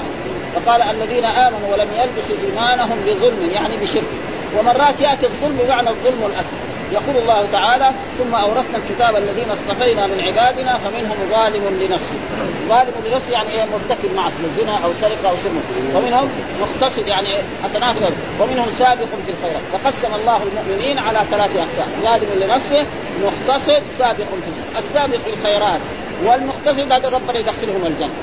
فقال 0.54 0.82
الذين 0.82 1.24
آمنوا 1.24 1.72
ولم 1.72 1.88
يلبسوا 1.96 2.36
إيمانهم 2.46 2.98
بظلم 3.06 3.50
يعني 3.52 3.76
بشرك. 3.76 4.04
ومرات 4.58 5.00
يأتي 5.00 5.26
الظلم 5.26 5.58
بمعنى 5.64 5.90
الظلم 5.90 6.24
الأسود. 6.26 6.65
يقول 6.92 7.16
الله 7.22 7.46
تعالى 7.52 7.92
ثم 8.18 8.34
أورثنا 8.34 8.78
الكتاب 8.78 9.16
الذين 9.16 9.50
اصطفينا 9.50 10.06
من 10.06 10.20
عبادنا 10.20 10.78
فمنهم 10.78 11.16
ظالم 11.30 11.78
لنفسه. 11.80 12.18
ظالم 12.68 12.92
لنفسه 13.06 13.32
يعني 13.32 13.48
إيه؟ 13.48 13.64
مرتكب 13.64 14.14
معصية 14.16 14.48
زنا 14.58 14.84
أو 14.84 14.90
سرقة 15.00 15.30
أو 15.30 15.36
سمه 15.36 15.60
ومنهم 15.94 16.28
مقتصد 16.60 17.06
يعني 17.06 17.28
حسنات 17.64 17.96
ومنهم 18.40 18.66
سابق 18.78 19.04
في 19.26 19.32
الخيرات. 19.32 19.62
فقسم 19.72 20.14
الله 20.14 20.40
المؤمنين 20.42 20.98
على 20.98 21.18
ثلاث 21.30 21.56
أقسام. 21.56 21.88
ظالم 22.02 22.28
لنفسه 22.40 22.86
مقتصد 23.24 23.82
سابق 23.98 24.24
في 24.24 24.78
السابق 24.78 25.16
في 25.16 25.30
الخيرات 25.30 25.80
والمقتصد 26.24 26.92
هذا 26.92 27.08
ربنا 27.08 27.38
يدخلهم 27.38 27.86
الجنة. 27.86 28.14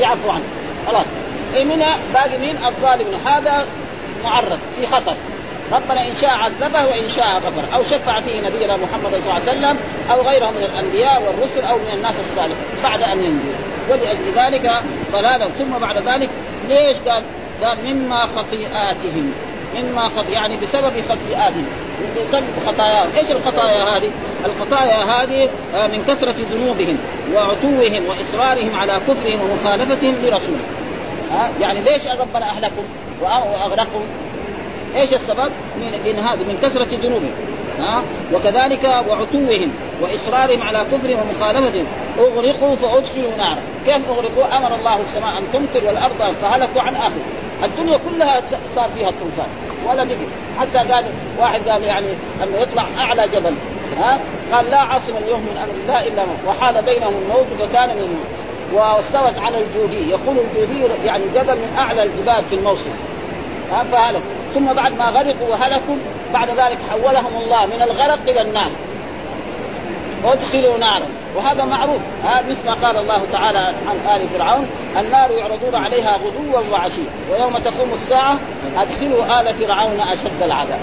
يعفو 0.00 0.30
عنه. 0.30 0.44
خلاص. 0.86 1.06
إيه 1.54 1.64
من 1.64 1.84
باقي 2.14 2.38
مين؟ 2.38 2.56
الظالم. 2.66 3.06
هذا 3.26 3.66
معرض 4.24 4.58
في 4.76 4.86
خطر. 4.86 5.14
ربنا 5.72 6.06
إن 6.06 6.14
شاء 6.20 6.30
عذبه 6.30 6.84
وإن 6.84 7.08
شاء 7.08 7.26
غفر 7.26 7.76
أو 7.76 7.82
شفع 7.82 8.20
فيه 8.20 8.40
نبينا 8.40 8.76
محمد 8.76 9.10
صلى 9.10 9.16
الله 9.18 9.32
عليه 9.32 9.42
وسلم 9.42 9.76
أو 10.10 10.22
غيره 10.22 10.50
من 10.50 10.62
الأنبياء 10.62 11.22
والرسل 11.22 11.64
أو 11.64 11.76
من 11.76 11.90
الناس 11.94 12.14
الصالحين 12.30 12.56
بعد 12.82 13.02
أن 13.02 13.24
ينجو 13.24 13.52
ولأجل 13.90 14.32
ذلك 14.36 14.82
ضلالا 15.12 15.48
ثم 15.58 15.78
بعد 15.80 15.96
ذلك 15.96 16.30
ليش 16.68 16.96
قال؟ 17.08 17.24
قال 17.62 17.78
مما 17.84 18.26
خطيئاتهم 18.36 19.32
مما 19.76 20.02
خط 20.02 20.28
يعني 20.28 20.56
بسبب 20.56 20.92
خطيئاتهم 21.08 21.66
بسبب 22.28 22.44
خطاياهم، 22.66 23.08
إيش 23.18 23.30
الخطايا 23.30 23.84
هذه؟ 23.84 24.10
الخطايا 24.44 25.04
هذه 25.04 25.48
آه، 25.74 25.86
من 25.86 26.04
كثرة 26.08 26.34
ذنوبهم 26.52 26.98
وعتوهم 27.34 28.02
وإصرارهم 28.06 28.76
على 28.76 28.92
كفرهم 29.08 29.40
ومخالفتهم 29.40 30.14
لرسوله. 30.22 30.64
ها 31.32 31.50
يعني 31.60 31.80
ليش 31.80 32.06
ربنا 32.06 32.44
أهلكم 32.50 32.84
واغرقهم؟ 33.20 34.06
إيش 34.96 35.12
السبب؟ 35.12 35.50
من 36.06 36.18
هذا 36.18 36.42
من 36.42 36.58
كثرة 36.62 36.88
ذنوبهم 37.02 37.32
ها؟ 37.78 38.02
وكذلك 38.32 38.84
وعتوهم 38.84 39.72
وإصرارهم 40.02 40.62
على 40.62 40.78
كفرهم 40.92 41.18
ومخالفتهم. 41.20 41.86
أغرقوا 42.18 42.76
فأدخلوا 42.76 43.36
نارا، 43.38 43.58
كيف 43.86 44.08
أغرقوا؟ 44.10 44.56
أمر 44.56 44.74
الله 44.74 45.00
السماء 45.00 45.38
أن 45.38 45.42
تمطر 45.52 45.86
والأرض 45.86 46.34
فهلكوا 46.42 46.82
عن 46.82 46.94
آخر، 46.94 47.22
الدنيا 47.64 47.98
كلها 47.98 48.40
صار 48.76 48.90
فيها 48.94 49.08
الطوفان. 49.08 49.48
ولا 49.88 50.04
بقي 50.04 50.16
حتى 50.58 50.92
قال 50.92 51.04
واحد 51.40 51.68
قال 51.68 51.82
يعني 51.82 52.06
انه 52.42 52.58
يطلع 52.58 52.84
أعلى 52.98 53.28
جبل. 53.28 53.54
ها؟ 53.98 54.18
قال 54.52 54.70
لا 54.70 54.78
عاصم 54.78 55.12
اليوم 55.24 55.40
من 55.40 55.56
أمر 55.56 55.82
الله 55.82 56.08
إلا 56.08 56.24
من 56.24 56.36
وحال 56.46 56.82
بينهم 56.82 57.14
الموت 57.22 57.46
فكان 57.60 57.88
من 57.88 58.02
الموت 58.02 58.42
واستوت 58.72 59.38
على 59.38 59.58
الجودي. 59.58 60.10
يقول 60.10 60.36
الجودي 60.38 61.06
يعني 61.06 61.24
جبل 61.34 61.54
من 61.54 61.76
أعلى 61.78 62.02
الجبال 62.02 62.44
في 62.50 62.54
الموصل 62.54 62.90
ها؟ 63.72 63.84
فهلكوا 63.92 64.41
ثم 64.54 64.72
بعد 64.72 64.92
ما 64.98 65.04
غرقوا 65.04 65.48
وهلكوا 65.48 65.96
بعد 66.32 66.48
ذلك 66.48 66.78
حولهم 66.90 67.42
الله 67.42 67.66
من 67.66 67.82
الغرق 67.82 68.18
إلى 68.28 68.42
النار. 68.42 68.70
وادخلوا 70.24 70.78
نارا. 70.78 71.06
وهذا 71.36 71.64
معروف. 71.64 72.00
ها 72.24 72.42
مثل 72.50 72.66
ما 72.66 72.74
قال 72.74 72.96
الله 72.96 73.22
تعالى 73.32 73.58
عن 73.58 74.16
آل 74.16 74.28
فرعون 74.28 74.66
النار 74.96 75.30
يعرضون 75.30 75.74
عليها 75.74 76.16
غدوا 76.16 76.60
وعشيا 76.72 77.10
ويوم 77.30 77.58
تقوم 77.58 77.90
الساعة 77.94 78.38
أدخلوا 78.76 79.40
آل 79.40 79.54
فرعون 79.54 80.00
أشد 80.00 80.42
العذاب. 80.42 80.80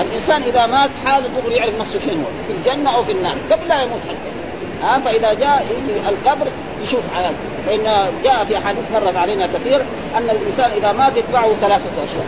الإنسان 0.00 0.42
إذا 0.42 0.66
مات 0.66 0.90
حاله 1.04 1.28
دغري 1.28 1.54
يعرف 1.54 1.80
نفسه 1.80 2.00
شنو 2.06 2.24
في 2.46 2.52
الجنة 2.52 2.96
أو 2.96 3.04
في 3.04 3.12
النار 3.12 3.36
قبل 3.50 3.68
لا 3.68 3.82
يموت 3.82 4.00
حتى. 4.00 4.38
ها 4.82 4.98
فإذا 4.98 5.32
جاء 5.32 5.66
القبر 6.08 6.46
يشوف 6.82 7.00
حياته 7.14 7.36
فإن 7.66 8.12
جاء 8.24 8.44
في 8.44 8.58
أحاديث 8.58 8.84
مرت 8.92 9.16
علينا 9.16 9.46
كثير 9.46 9.80
أن 10.16 10.30
الإنسان 10.30 10.70
إذا 10.70 10.92
مات 10.92 11.16
يتبعه 11.16 11.52
ثلاثة 11.52 12.04
أشياء. 12.04 12.26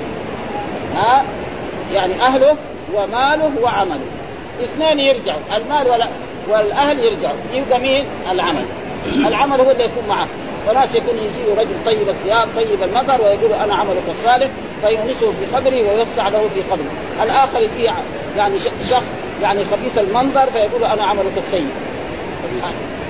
ها؟ 0.96 1.24
يعني 1.92 2.22
أهله 2.22 2.56
وماله 2.94 3.50
وعمله. 3.62 4.00
اثنين 4.64 5.00
يرجعوا 5.00 5.40
المال 5.56 5.88
ولا 5.88 6.08
والأهل 6.48 6.98
يرجعوا. 6.98 7.36
يبقى 7.52 7.80
مين؟ 7.80 8.06
العمل. 8.30 8.64
العمل 9.06 9.60
هو 9.60 9.70
اللي 9.70 9.84
يكون 9.84 10.04
معه 10.08 10.26
وناس 10.68 10.94
يكون 10.94 11.18
يجي 11.18 11.60
رجل 11.60 11.84
طيب 11.86 12.08
الثياب 12.08 12.48
طيب 12.56 12.82
النظر 12.82 13.20
ويقول 13.22 13.52
أنا 13.52 13.74
عملك 13.74 14.02
الصالح 14.08 14.50
فيونسه 14.82 15.32
في 15.32 15.56
قبره 15.56 15.74
ويوسع 15.88 16.28
له 16.28 16.48
في 16.54 16.62
قبره 16.62 16.90
الآخر 17.22 17.58
يجي 17.60 17.90
يعني 18.36 18.54
شخص 18.90 19.12
يعني 19.42 19.64
خبيث 19.64 19.98
المنظر 19.98 20.46
فيقول 20.50 20.84
أنا 20.84 21.04
عملك 21.04 21.32
السيء. 21.36 21.68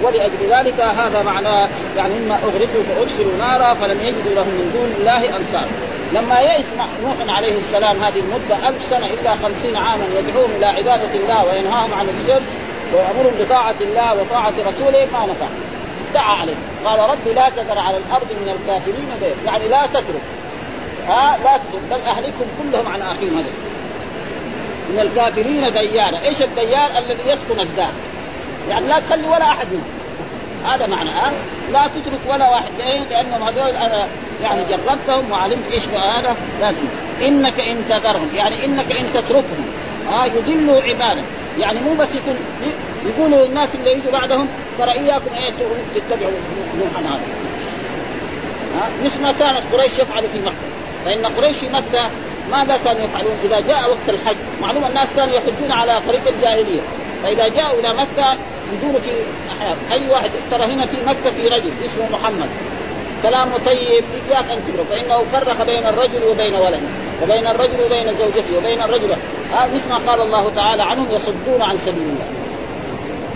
ولأجل 0.02 0.50
ذلك 0.50 0.80
هذا 0.80 1.22
معناه 1.22 1.68
يعني 1.96 2.14
مما 2.14 2.34
أغرقوا 2.34 2.82
فأدخلوا 2.88 3.36
نارا 3.38 3.74
فلم 3.74 4.00
يجدوا 4.02 4.34
لهم 4.34 4.48
من 4.48 4.70
دون 4.74 4.94
الله 4.98 5.36
أنصار 5.36 5.68
لما 6.12 6.40
يئس 6.40 6.66
نوح 7.02 7.36
عليه 7.36 7.58
السلام 7.58 7.96
هذه 7.96 8.20
المدة 8.20 8.68
ألف 8.68 8.82
سنة 8.90 9.06
إلا 9.06 9.30
خمسين 9.30 9.76
عاما 9.76 10.04
يدعوهم 10.18 10.50
إلى 10.56 10.66
عبادة 10.66 11.14
الله 11.14 11.44
وينهاهم 11.44 11.94
عن 11.94 12.08
الشرك 12.08 12.42
ويأمرهم 12.94 13.34
بطاعة 13.38 13.74
الله 13.80 14.14
وطاعة 14.20 14.52
رسوله 14.66 15.06
ما 15.12 15.26
نفع. 15.26 15.46
دعا 16.14 16.32
عليه 16.32 16.54
قال 16.84 16.98
رب 16.98 17.34
لا 17.34 17.48
تذر 17.48 17.78
على 17.78 17.96
الأرض 17.96 18.26
من 18.30 18.56
الكافرين 18.56 19.08
دير 19.20 19.34
يعني 19.46 19.68
لا 19.68 19.86
تترك. 19.86 20.22
ها؟ 21.08 21.38
لا 21.44 21.56
تترك. 21.56 21.82
بل 21.90 22.00
أهلكهم 22.00 22.48
كلهم 22.62 22.92
عن 22.92 23.02
أخيهم 23.02 23.38
هذا. 23.38 23.50
من 24.90 25.00
الكافرين 25.00 25.72
ديارا 25.72 26.18
إيش 26.24 26.42
الديار 26.42 26.90
الذي 26.98 27.30
يسكن 27.30 27.60
الدار؟ 27.60 27.92
يعني 28.70 28.88
لا 28.88 29.00
تخلي 29.00 29.28
ولا 29.28 29.44
أحد 29.44 29.66
منهم 29.72 30.00
هذا 30.64 30.86
معنى 30.86 31.10
ها؟ 31.10 31.32
لا 31.72 31.86
تترك 31.86 32.20
ولا 32.28 32.50
واحد 32.50 32.72
لأنهم 33.10 33.42
هذول 33.42 33.76
أنا 33.76 34.08
يعني 34.42 34.62
جربتهم 34.64 35.30
وعلمت 35.30 35.72
إيش 35.72 35.82
هذا 35.84 36.36
لازم. 36.60 36.84
إنك 37.22 37.60
إن 37.60 37.84
تذرهم 37.88 38.30
يعني 38.34 38.64
إنك 38.64 38.92
إن 38.92 39.12
تتركهم. 39.14 39.66
ها؟ 40.12 40.26
يضلوا 40.26 40.82
عبادك. 40.82 41.24
يعني 41.58 41.80
مو 41.80 41.94
بس 41.94 42.08
يكون 42.14 42.36
يقولوا 43.06 43.46
للناس 43.46 43.68
اللي 43.74 43.92
يجوا 43.92 44.12
بعدهم 44.12 44.48
ترى 44.78 44.90
إياكم 44.90 45.34
أن 45.36 45.54
تتبعوا 45.94 46.32
نوحا 46.78 47.14
هذا. 47.14 47.20
ها؟ 48.76 48.88
مثل 49.04 49.22
ما 49.22 49.32
كانت 49.32 49.62
قريش 49.72 49.92
يفعل 49.92 50.22
في 50.22 50.38
مكة. 50.40 50.70
فإن 51.04 51.26
قريش 51.26 51.56
في 51.56 51.68
مكة 51.68 52.10
ماذا 52.50 52.76
كانوا 52.84 53.04
يفعلون؟ 53.04 53.34
إذا 53.44 53.60
جاء 53.60 53.90
وقت 53.90 54.08
الحج، 54.08 54.36
معلوم 54.62 54.84
الناس 54.84 55.08
كانوا 55.16 55.34
يحجون 55.34 55.72
على 55.72 55.92
طريق 56.08 56.28
الجاهلية، 56.28 56.80
فإذا 57.22 57.48
جاءوا 57.48 57.80
إلى 57.80 57.92
مكة 57.92 58.38
يدوروا 58.72 59.00
في 59.00 59.10
أي 59.92 60.08
واحد 60.10 60.30
ترى 60.50 60.64
هنا 60.64 60.86
في 60.86 60.96
مكة 61.06 61.30
في 61.36 61.48
رجل 61.48 61.70
اسمه 61.84 62.18
محمد. 62.18 62.48
كلامه 63.22 63.58
طيب 63.58 64.04
إياك 64.28 64.50
أن 64.50 64.62
تترك 64.64 64.86
فإنه 64.90 65.22
فرق 65.32 65.66
بين 65.66 65.86
الرجل 65.86 66.24
وبين 66.30 66.54
ولده 66.54 66.80
وبين 67.22 67.46
الرجل 67.46 67.84
وبين 67.86 68.14
زوجته 68.14 68.58
وبين 68.58 68.82
الرجل. 68.82 69.08
هذا 69.52 69.74
مثل 69.74 69.88
ما 69.88 69.96
قال 69.96 70.20
الله 70.20 70.50
تعالى 70.54 70.82
عنهم 70.82 71.06
يصدون 71.10 71.62
عن 71.62 71.76
سبيل 71.76 72.02
الله. 72.02 72.26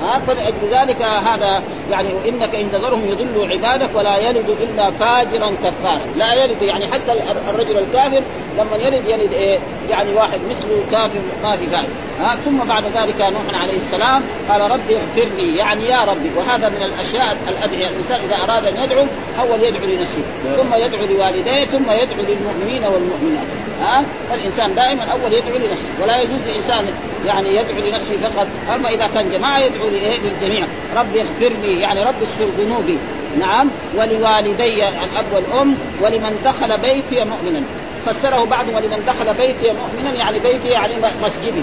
ها 0.03 0.21
فلأجل 0.27 0.69
ذلك 0.71 1.03
هذا 1.03 1.63
يعني 1.91 2.09
إنك 2.29 2.55
إن 2.55 2.73
تذرهم 2.73 3.09
يضلوا 3.09 3.47
عبادك 3.47 3.91
ولا 3.95 4.17
يلد 4.17 4.57
إلا 4.61 4.91
فاجرا 4.91 5.55
كفارا، 5.65 6.01
لا 6.17 6.35
يلد 6.45 6.63
يعني 6.63 6.87
حتى 6.87 7.13
الرجل 7.51 7.79
الكافر 7.79 8.23
لما 8.59 8.77
يلد 8.77 9.05
يلد 9.09 9.33
إيه؟ 9.33 9.59
يعني 9.91 10.15
واحد 10.15 10.41
مثله 10.51 10.83
كافر 10.91 11.19
ما 11.43 11.57
في 11.57 11.67
فائدة، 11.67 11.89
ها؟ 12.21 12.37
ثم 12.45 12.59
بعد 12.59 12.85
ذلك 12.85 13.21
نوح 13.21 13.63
عليه 13.63 13.77
السلام 13.77 14.23
قال 14.49 14.71
ربي 14.71 14.97
اغفر 14.97 15.29
لي 15.37 15.57
يعني 15.57 15.85
يا 15.85 16.05
ربي. 16.05 16.31
وهذا 16.37 16.69
من 16.69 16.83
الأشياء 16.83 17.37
الادعيه 17.49 17.89
الانسان 17.89 18.21
إذا 18.21 18.37
أراد 18.45 18.67
أن 18.67 18.85
يدعو 18.85 19.05
أول 19.41 19.63
يدعو 19.63 19.87
لنفسه. 19.87 20.23
ثم 20.57 20.75
يدعو 20.75 21.07
لوالديه 21.07 21.65
ثم 21.65 21.91
يدعو 21.91 22.23
للمؤمنين 22.29 22.85
والمؤمنات. 22.85 23.47
ها؟ 23.83 24.05
فالانسان 24.31 24.75
دائما 24.75 25.05
أول 25.05 25.33
يدعو 25.33 25.57
لنفسه. 25.57 25.89
ولا 26.03 26.21
يجوز 26.21 26.39
لإنسان 26.47 26.85
يعني 27.27 27.57
يدعو 27.57 27.79
لنفسه 27.87 28.17
فقط. 28.23 28.47
أما 28.75 28.89
إذا 28.89 29.07
كان 29.15 29.31
جماعة 29.31 29.59
يدعو 29.59 29.89
للجميع. 30.25 30.67
ربي 30.97 31.21
اغفر 31.21 31.53
لي 31.63 31.81
يعني 31.81 32.01
رب 32.01 32.15
اغفر 32.21 32.45
ذنوبي. 32.59 32.99
نعم. 33.41 33.69
ولوالدي 33.97 34.89
الأب 34.89 35.25
والأم 35.35 35.75
ولمن 36.03 36.41
دخل 36.45 36.79
بيتي 36.79 37.25
مؤمنا. 37.25 37.63
فسره 38.07 38.45
بعض 38.45 38.69
ولمن 38.69 39.05
دخل 39.07 39.35
بيتي 39.35 39.73
مؤمنا 39.73 40.17
يعني 40.19 40.39
بيتي 40.39 40.69
يعني 40.69 40.93
مسجدي. 41.23 41.63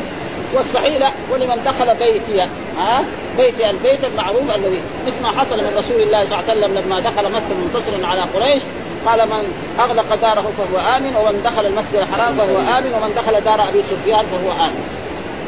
والصحيح 0.53 0.99
لا 0.99 1.07
ولمن 1.31 1.63
دخل 1.65 1.95
بيتي 1.95 2.41
ها؟ 2.77 3.03
بيتي 3.37 3.69
البيت 3.69 4.03
المعروف 4.03 4.55
الذي 4.55 4.79
مثل 5.07 5.21
ما 5.23 5.29
حصل 5.29 5.57
من 5.57 5.73
رسول 5.77 6.01
الله 6.01 6.25
صلى 6.25 6.39
الله 6.39 6.49
عليه 6.49 6.59
وسلم 6.59 6.77
لما 6.77 6.99
دخل 6.99 7.31
مكة 7.31 7.53
منتصرا 7.63 8.07
على 8.07 8.21
قريش 8.21 8.61
قال 9.05 9.27
من 9.27 9.53
أغلق 9.79 10.15
داره 10.15 10.51
فهو 10.57 10.97
آمن 10.97 11.15
ومن 11.15 11.41
دخل 11.45 11.65
المسجد 11.65 11.95
الحرام 11.95 12.37
فهو 12.37 12.57
آمن 12.57 12.93
ومن 12.93 13.13
دخل 13.15 13.41
دار 13.43 13.69
أبي 13.69 13.83
سفيان 13.91 14.25
فهو 14.31 14.65
آمن. 14.65 14.83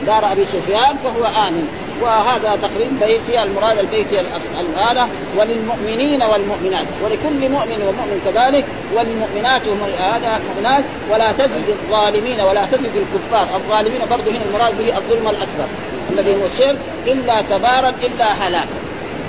دار 0.07 0.31
أبي 0.31 0.45
سفيان 0.45 0.97
فهو 1.03 1.25
آمن. 1.47 1.67
وهذا 2.03 2.59
تقريب 2.61 2.99
بيتي 2.99 3.43
المراد 3.43 3.79
البيتي 3.79 4.19
الآلة 4.59 5.07
وللمؤمنين 5.37 6.23
والمؤمنات. 6.23 6.87
ولكل 7.03 7.49
مؤمن 7.49 7.79
ومؤمن 7.87 8.21
كذلك 8.25 8.65
والمؤمنات 8.95 9.61
هذا 9.99 10.39
المؤمنات. 10.41 10.83
ولا 11.11 11.31
تزد 11.31 11.69
الظالمين 11.69 12.39
ولا 12.41 12.65
تزد 12.65 12.95
الكفار. 12.95 13.47
الظالمين 13.55 14.01
برضه 14.09 14.31
هنا 14.31 14.45
المراد 14.49 14.77
به 14.77 14.97
الظلم 14.97 15.27
الأكبر. 15.29 15.67
الذي 16.11 16.35
هو 16.41 16.45
الشرك 16.45 16.77
إلا 17.07 17.41
تبارا 17.41 17.93
إلا 18.03 18.25
هلاكا. 18.25 18.79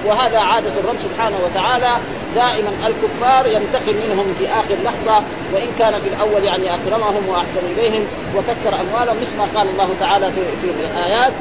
وهذا 0.06 0.38
عادة 0.38 0.72
الرب 0.80 0.96
سبحانه 1.04 1.36
وتعالى. 1.44 1.92
دائما 2.34 2.70
الكفار 2.86 3.46
ينتقم 3.46 3.96
منهم 4.08 4.34
في 4.38 4.44
آخر 4.46 4.76
لحظة 4.84 5.24
وإن 5.52 5.68
كان 5.78 5.92
في 5.92 6.08
الأول 6.08 6.44
يعني 6.44 6.74
أكرمهم 6.74 7.28
وأحسن 7.28 7.64
إليهم 7.76 8.06
وكثر 8.36 8.80
أموالهم 8.80 9.16
مثل 9.20 9.36
ما 9.38 9.46
قال 9.54 9.68
الله 9.68 9.88
تعالى 10.00 10.26
في 10.26 10.40
في 10.62 10.70
الآيات. 10.70 11.32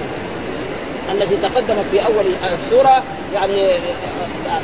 التي 1.11 1.37
تقدمت 1.37 1.85
في 1.91 2.05
أول 2.05 2.25
السورة 2.53 3.03
يعني 3.33 3.67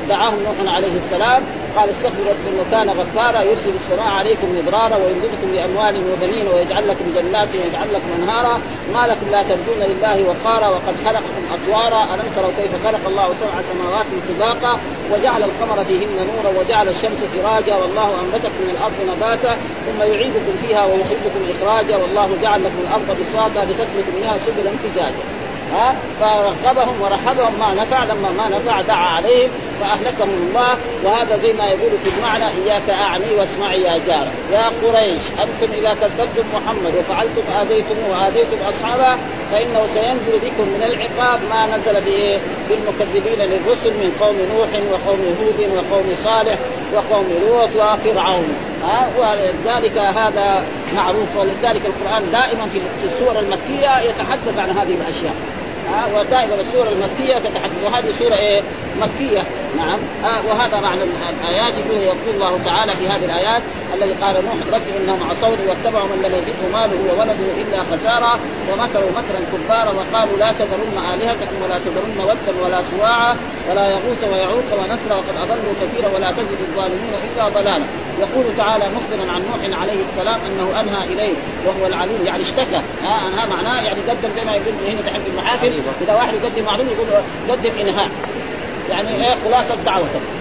دعاهم 0.10 0.40
نوح 0.44 0.74
عليه 0.76 0.98
السلام 0.98 1.44
قال 1.76 1.90
استغفروا 1.90 2.30
ربكم 2.30 2.54
إنه 2.54 2.66
كان 2.72 2.90
غفارا 2.90 3.42
يرسل 3.42 3.74
السماء 3.76 4.08
عليكم 4.20 4.48
مدرارا 4.58 4.96
ويمددكم 4.96 5.52
باموال 5.54 5.96
وبنين 6.12 6.48
ويجعل 6.48 6.88
لكم 6.88 7.06
جنات 7.16 7.48
ويجعل 7.56 7.88
لكم 7.94 8.10
أنهارا. 8.22 8.62
ما 8.94 9.08
لكم 9.08 9.32
لا 9.32 9.44
ترجون 9.44 9.80
لله 9.80 10.24
وقارا 10.24 10.68
وقد 10.68 10.96
خلقكم 11.06 11.44
أطوارا. 11.54 12.04
ألم 12.14 12.32
تروا 12.36 12.52
كيف 12.58 12.72
خلق 12.88 13.08
الله 13.08 13.28
سبع 13.42 13.56
سماوات 13.72 14.06
طباقا 14.30 14.80
وجعل 15.12 15.44
القمر 15.44 15.86
فيهن 15.86 16.18
نورا 16.30 16.60
وجعل 16.60 16.90
الشمس 16.90 17.20
سراجا 17.36 17.76
والله 17.76 18.10
أنبتكم 18.22 18.62
من 18.68 18.76
الأرض 18.78 19.18
نباتا 19.18 19.58
ثم 19.86 20.14
يعيدكم 20.14 20.54
فيها 20.68 20.86
ويخرجكم 20.86 21.42
إخراجا 21.54 21.98
والله 21.98 22.30
جعل 22.42 22.60
لكم 22.64 22.80
الأرض 22.88 23.18
بساطا 23.22 23.66
لتسلكوا 23.66 24.14
منها 24.20 24.38
سبلا 24.38 24.72
فجاجا 24.84 25.39
ها 25.74 25.96
فرغبهم 26.20 27.02
ورحبهم 27.02 27.60
ما 27.60 27.84
نفع 27.84 28.04
لما 28.04 28.30
ما 28.38 28.58
نفع 28.58 28.82
دعا 28.82 29.16
عليهم 29.16 29.50
فأهلكهم 29.82 30.30
الله. 30.30 30.78
وهذا 31.04 31.38
زي 31.38 31.54
ما 31.54 31.66
يقول 31.66 31.92
في 32.04 32.10
المعنى 32.18 32.46
إياك 32.46 32.90
اعني 32.90 33.26
واسمعي 33.38 33.82
يا 33.82 33.98
جارة. 34.08 34.32
يا 34.52 34.66
قريش 34.84 35.22
أنتم 35.32 35.74
إذا 35.74 35.94
كذبتم 35.94 36.46
محمد 36.54 36.94
وفعلتم 37.00 37.42
آذيتم 37.62 37.96
وآذيتم 38.10 38.58
أصحابه 38.70 39.18
فإنه 39.52 39.82
سينزل 39.94 40.40
بكم 40.44 40.64
من 40.64 40.84
العقاب 40.84 41.40
ما 41.50 41.78
نزل 41.78 42.02
بايه؟ 42.02 42.38
بالمكذبين 42.70 43.40
للرسل 43.40 43.90
من 43.90 44.18
قوم 44.22 44.36
نوح 44.36 44.70
وقوم 44.92 45.20
هود 45.42 45.72
وقوم 45.76 46.16
صالح 46.24 46.58
وقوم 46.94 47.26
لوط 47.42 47.70
وفرعون. 47.76 48.56
ها 48.84 49.10
ولذلك 49.20 49.98
هذا 49.98 50.64
معروف 50.96 51.36
ولذلك 51.38 51.82
القرآن 51.86 52.32
دائما 52.32 52.70
في 52.70 53.06
السور 53.06 53.40
المكية 53.40 54.00
يتحدث 54.00 54.60
عن 54.60 54.70
هذه 54.70 54.94
الأشياء. 54.94 55.59
ودائما 56.16 56.56
السوره 56.56 56.90
المكية. 56.90 57.40
تتحدث 57.40 57.84
وهذه 57.86 58.14
سورة 58.20 58.36
إيه؟ 58.36 58.62
مكية. 59.02 59.44
نعم. 59.78 60.00
آه 60.24 60.48
وهذا 60.50 60.80
معنى 60.80 61.02
الآيات 61.04 61.74
يقول 61.78 62.02
يقول 62.02 62.36
الله 62.36 62.60
تعالى 62.66 62.92
في 62.92 63.08
هذه 63.08 63.26
الآيات 63.26 63.64
الذي 63.94 64.14
قال 64.14 64.36
نوح 64.46 64.56
رب 64.74 64.82
إنهم 65.02 65.30
عصوني 65.30 65.68
واتبعوا 65.68 66.08
من 66.08 66.22
لم 66.24 66.36
يزده 66.36 66.80
ماله 66.80 66.98
وولده 67.10 67.62
إلا 67.62 67.80
خسارا 67.92 68.40
ومكروا 68.72 69.12
مكرا 69.12 69.42
كبارا 69.54 69.90
وقالوا 69.90 70.38
لا 70.38 70.52
تذرن 70.52 70.98
الهتكم 71.14 71.62
ولا 71.64 71.80
تذرن 71.80 72.20
ودا 72.20 72.66
ولا 72.66 72.82
سواعا 72.92 73.36
ولا 73.70 73.90
يغوث 73.92 74.24
ويعوق 74.32 74.70
ونسرا 74.80 75.16
وقد 75.16 75.36
أضلوا 75.38 75.74
كثيرا 75.82 76.10
ولا 76.16 76.32
تزد 76.32 76.60
الظالمين 76.70 77.14
إلا 77.28 77.50
ضلالا. 77.50 77.86
يقول 78.20 78.46
تعالى 78.58 78.86
مخبرا 78.90 79.32
عن 79.32 79.42
نوح 79.42 79.82
عليه 79.82 80.00
السلام 80.10 80.40
أنه 80.48 80.80
أنهى 80.80 81.14
إليه 81.14 81.34
وهو 81.68 81.88
العليم. 81.88 82.26
يعني 82.26 82.44
اشتكى. 82.44 82.82
ها 83.04 83.28
انهى 83.28 83.48
معناه 83.48 83.82
يعني 83.82 84.00
قدم 84.10 84.30
زي 84.36 84.46
ما 84.46 84.52
يقول 84.52 84.74
هنا 84.88 85.02
في 85.02 85.30
المحاكم. 85.30 85.72
اذا 86.02 86.14
واحد 86.14 86.34
يقدم 86.34 86.66
معلومه 86.66 86.92
يقول 86.92 87.08
قدم 87.50 87.72
إنهاء. 87.82 88.10
يعني 88.90 89.28
إيه؟ 89.28 89.36
خلاصة 89.46 89.76
دعوتك 89.76 90.39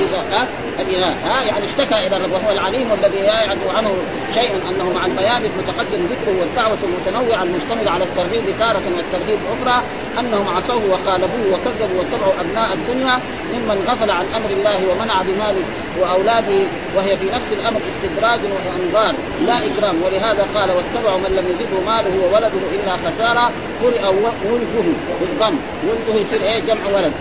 اذا 0.00 0.24
ها 0.32 0.46
الإله 0.80 1.08
ها 1.08 1.42
يعني 1.42 1.64
اشتكى 1.64 2.06
إلى 2.06 2.16
الرب 2.16 2.32
وهو 2.32 2.50
العليم 2.50 2.86
الذي 2.92 3.20
لا 3.20 3.40
يعرف 3.42 3.76
عنه 3.76 3.94
شيء 4.34 4.50
أنه 4.68 4.92
مع 4.92 5.06
البيان 5.06 5.44
المتقدم 5.44 6.04
ذكره 6.04 6.34
والدعوة 6.40 6.78
المتنوعة 6.82 7.42
المشتمله 7.42 7.90
على 7.90 8.04
الترغيب 8.04 8.44
تارة 8.58 8.82
والترغيب 8.96 9.38
أخرى 9.52 9.82
أنهم 10.18 10.48
عصوه 10.56 10.82
وخالفوه 10.92 11.46
وكذبوا 11.52 11.98
واتبعوا 11.98 12.32
أبناء 12.40 12.74
الدنيا 12.74 13.20
ممن 13.54 13.84
غفل 13.88 14.10
عن 14.10 14.24
أمر 14.36 14.50
الله 14.50 14.80
ومنع 14.90 15.22
بماله 15.22 15.64
وأولاده 16.00 16.66
وهي 16.96 17.16
في 17.16 17.26
نفس 17.34 17.52
الأمر 17.52 17.80
استدراج 17.90 18.40
وانظار 18.44 19.14
لا 19.46 19.58
اكرام 19.58 20.02
ولهذا 20.02 20.46
قال 20.54 20.70
واتبعوا 20.70 21.18
من 21.18 21.36
لم 21.36 21.46
يزده 21.50 21.92
ماله 21.92 22.24
وولده 22.24 22.62
إلا 22.74 22.96
خسارا 22.96 23.50
قرئ 23.82 24.06
ولده 24.50 24.88
بالضم. 25.20 25.56
ولده 25.88 26.20
يصير 26.20 26.42
إيه 26.42 26.60
جمع 26.60 26.86
ولد. 26.94 27.12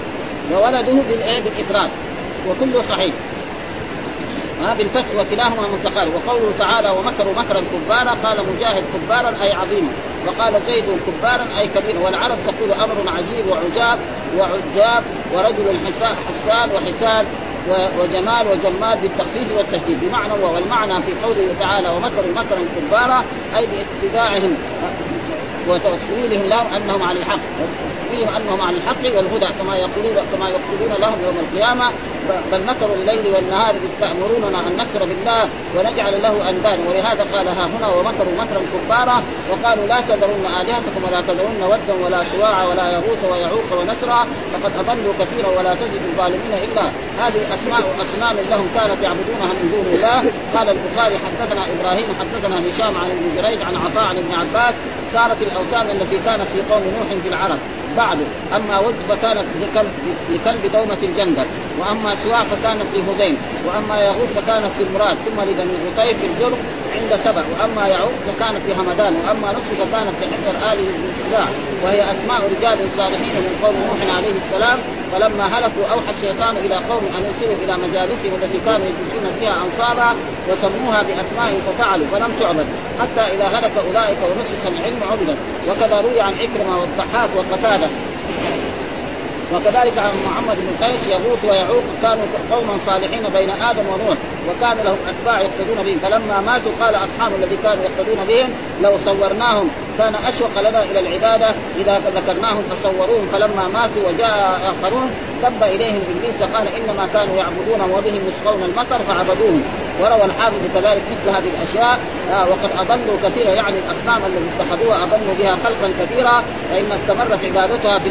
وولده 0.52 1.02
بالايه 1.10 1.42
بالإفراد. 1.42 1.90
وكله 2.50 2.82
صحيح. 2.82 3.14
ها 4.62 4.74
بالفتح 4.74 5.16
وكلاهما 5.18 5.68
متقارب 5.68 6.12
وقوله 6.14 6.54
تعالى 6.60 6.90
ومكروا 6.90 7.34
مكرا 7.34 7.62
كبارا 7.62 8.12
قال 8.24 8.38
مجاهد 8.56 8.84
كبارا 8.94 9.34
أي 9.42 9.54
عظيما 9.54 9.92
وقال 10.28 10.62
زيد 10.62 10.86
كبارا 11.08 11.48
أي 11.58 11.68
كبيرا 11.68 12.00
والعرب 12.00 12.38
تقول 12.48 12.72
أمر 12.72 12.96
عجيب 13.08 13.46
وعجاب 13.48 14.00
وعجاب 14.38 15.04
ورجل 15.34 15.80
حسان 15.88 16.70
وحسان 16.76 17.26
وجمال 18.00 18.48
وجمال 18.48 18.98
بالتخفيف 19.02 19.58
والتشديد 19.58 20.00
بمعنى 20.02 20.34
والمعنى 20.34 21.02
في 21.02 21.12
قوله 21.24 21.48
تعالى 21.60 21.90
ومكروا 21.90 22.32
مكرا 22.36 22.60
كبارا 22.78 23.24
أي 23.56 23.68
باتباعهم 23.68 24.58
وتوصيلهم 25.68 26.50
لهم 26.50 26.74
أنهم 26.76 27.04
على 27.04 27.20
الحق. 27.20 27.40
وتوصيلهم 28.12 28.36
أنهم 28.36 28.62
على 28.62 28.78
الحق 28.78 29.18
والهدى 29.18 29.46
كما 29.60 29.76
يقولون 29.76 30.26
كما 30.34 30.50
يقولون 30.50 31.02
لهم 31.02 31.24
يوم 31.26 31.38
القيامة 31.40 31.92
بل 32.52 32.66
مكروا 32.66 32.96
الليل 32.96 33.34
والنهار 33.36 33.76
تامروننا 34.02 34.60
أن 34.68 34.78
نكفر 34.78 35.06
بالله 35.06 35.50
ونجعل 35.78 36.22
له 36.22 36.50
أندادا. 36.50 36.90
ولهذا 36.90 37.26
قال 37.34 37.48
ها 37.48 37.66
هنا 37.66 37.88
ومكروا 37.88 38.34
مكرا 38.38 38.62
كبارا 38.74 39.24
وقالوا 39.52 39.88
لا 39.88 40.02
تذرن 40.02 40.46
آلهتكم 40.46 41.04
ولا 41.08 41.22
تذرن 41.22 41.64
ودا 41.64 42.06
ولا 42.06 42.24
سواع 42.24 42.66
ولا 42.66 42.92
يغوث 42.92 43.22
ويعوق 43.32 43.70
ونسرا 43.80 44.28
فقد 44.54 44.72
أضلوا 44.80 45.14
كثيرا 45.20 45.50
ولا 45.60 45.76
تزد 45.76 46.02
الظالمين 46.12 46.54
إلا. 46.54 46.86
هذه 47.20 47.54
اسماء 47.54 47.84
أصنام 48.02 48.36
لهم 48.50 48.68
كانت 48.76 49.04
يعبدونها 49.04 49.52
من 49.60 49.72
دون 49.72 49.94
الله. 49.96 50.32
قال 50.56 50.70
البخاري 50.70 51.16
حدثنا 51.26 51.62
إبراهيم 51.74 52.08
حدثنا 52.20 52.70
هشام 52.70 52.94
عن 53.02 53.10
ابن 53.12 53.26
جريج 53.38 53.62
عن 53.62 53.76
عطاء 53.76 54.04
عن 54.04 54.18
ابن 54.18 54.34
عباس 54.34 54.74
صارت 55.14 55.42
الأوثان 55.42 55.90
التي 55.90 56.20
كانت 56.26 56.48
في 56.54 56.74
قوم 56.74 56.84
نوح 56.84 57.22
في 57.24 57.30
العرب. 57.30 57.58
بعد. 57.98 58.18
أما 58.56 58.80
ود 58.80 58.96
فكانت 59.10 59.46
لكلب, 59.62 59.92
لكلب 60.30 60.72
دومة 60.74 60.98
الجندل 61.04 61.46
وأما 61.80 62.16
سواع 62.16 62.44
فكانت 62.44 62.86
لهذين 62.96 63.38
وأما 63.68 63.96
يغوث 64.00 64.34
فكانت 64.36 64.72
لمراد 64.80 65.18
ثم 65.26 65.42
لبني 65.42 65.74
غطيف 65.88 66.18
الجرم 66.24 66.58
عند 66.96 67.20
سبع 67.24 67.42
وأما 67.52 67.88
يعوق 67.88 68.12
فكانت 68.28 68.62
لهمدان 68.68 69.16
وأما 69.16 69.52
نصر 69.52 69.86
فكانت 69.86 70.14
لحجر 70.22 70.74
ال 70.74 70.80
الخزاع 70.80 71.48
وهي 71.84 72.10
أسماء 72.10 72.42
رجال 72.58 72.78
صالحين 72.98 73.36
من 73.36 73.60
قوم 73.64 73.76
نوح 73.76 74.16
عليه 74.18 74.34
السلام 74.46 74.80
فلما 75.12 75.46
هلكوا 75.46 75.86
أوحى 75.92 76.12
الشيطان 76.18 76.58
إلى 76.58 76.76
قوم 76.76 77.04
أن 77.18 77.24
يرسلوا 77.26 77.56
إلى 77.64 77.74
مجالسهم 77.88 78.34
التي 78.44 78.60
كانوا 78.60 78.86
يجلسون 78.86 79.26
فيها 79.40 79.64
انصارا 79.64 80.16
وسموها 80.50 81.02
بأسماء 81.04 81.62
ففعلوا 81.68 82.06
فلم 82.12 82.32
تعبد 82.40 82.66
حتى 83.00 83.36
إذا 83.36 83.48
هلك 83.48 83.72
أولئك 83.78 84.18
ونسخ 84.18 84.62
العلم 84.68 85.00
عبدت 85.12 85.38
وكذا 85.70 85.96
روي 85.96 86.22
عن 86.22 86.34
عكرمه 86.34 86.82
والضحاك 86.82 87.30
وقتاده 87.36 87.88
وكذلك 89.56 89.98
عن 89.98 90.12
محمد 90.26 90.58
بن 90.58 90.86
قيس 90.86 91.08
يغوث 91.08 91.46
ويعوق 91.46 91.84
كانوا 92.02 92.26
قوما 92.52 92.78
صالحين 92.86 93.24
بين 93.34 93.50
آدم 93.50 93.84
ونوح 93.88 94.18
وكان 94.50 94.78
لهم 94.86 94.98
أتباع 95.08 95.42
يقتدون 95.42 95.86
بهم. 95.86 95.98
فلما 95.98 96.42
ماتوا 96.42 96.72
قال 96.80 96.96
أصحاب 96.96 97.32
الذي 97.40 97.58
كانوا 97.58 97.84
يقتدون 97.84 98.26
بهم 98.28 98.50
لو 98.82 98.98
صورناهم 98.98 99.70
كان 99.98 100.16
أشوق 100.16 100.60
لنا 100.60 100.84
إلى 100.84 101.00
العبادة 101.00 101.56
إذا 101.78 102.00
ذكرناهم 102.00 102.64
فصوروهم. 102.64 103.28
فلما 103.32 103.68
ماتوا 103.74 104.10
وجاء 104.10 104.62
آخرون 104.72 105.12
تب 105.44 105.64
إليهم 105.64 106.02
إبليس 106.16 106.44
قال 106.44 106.68
إنما 106.68 107.08
كانوا 107.08 107.36
يعبدون 107.36 107.82
وبهم 107.92 108.22
يسقون 108.28 108.64
المطر 108.64 109.00
فعبدوهم. 109.00 109.64
وروى 110.02 110.26
الحافظ 110.26 110.58
كذلك 110.74 111.02
مثل 111.12 111.36
هذه 111.36 111.50
الأشياء 111.58 112.00
آه 112.34 112.50
وقد 112.50 112.70
أضلوا 112.78 113.18
كثيرا 113.24 113.50
يعني 113.50 113.76
الأصنام 113.80 114.22
التي 114.26 114.64
اتخذوها 114.64 115.04
أضلوا 115.04 115.36
بها 115.40 115.56
خلقا 115.56 115.90
كثيرا 116.00 116.44
فإن 116.70 116.92
استمرت 116.92 117.40
عبادتها 117.46 118.00
في 118.00 118.10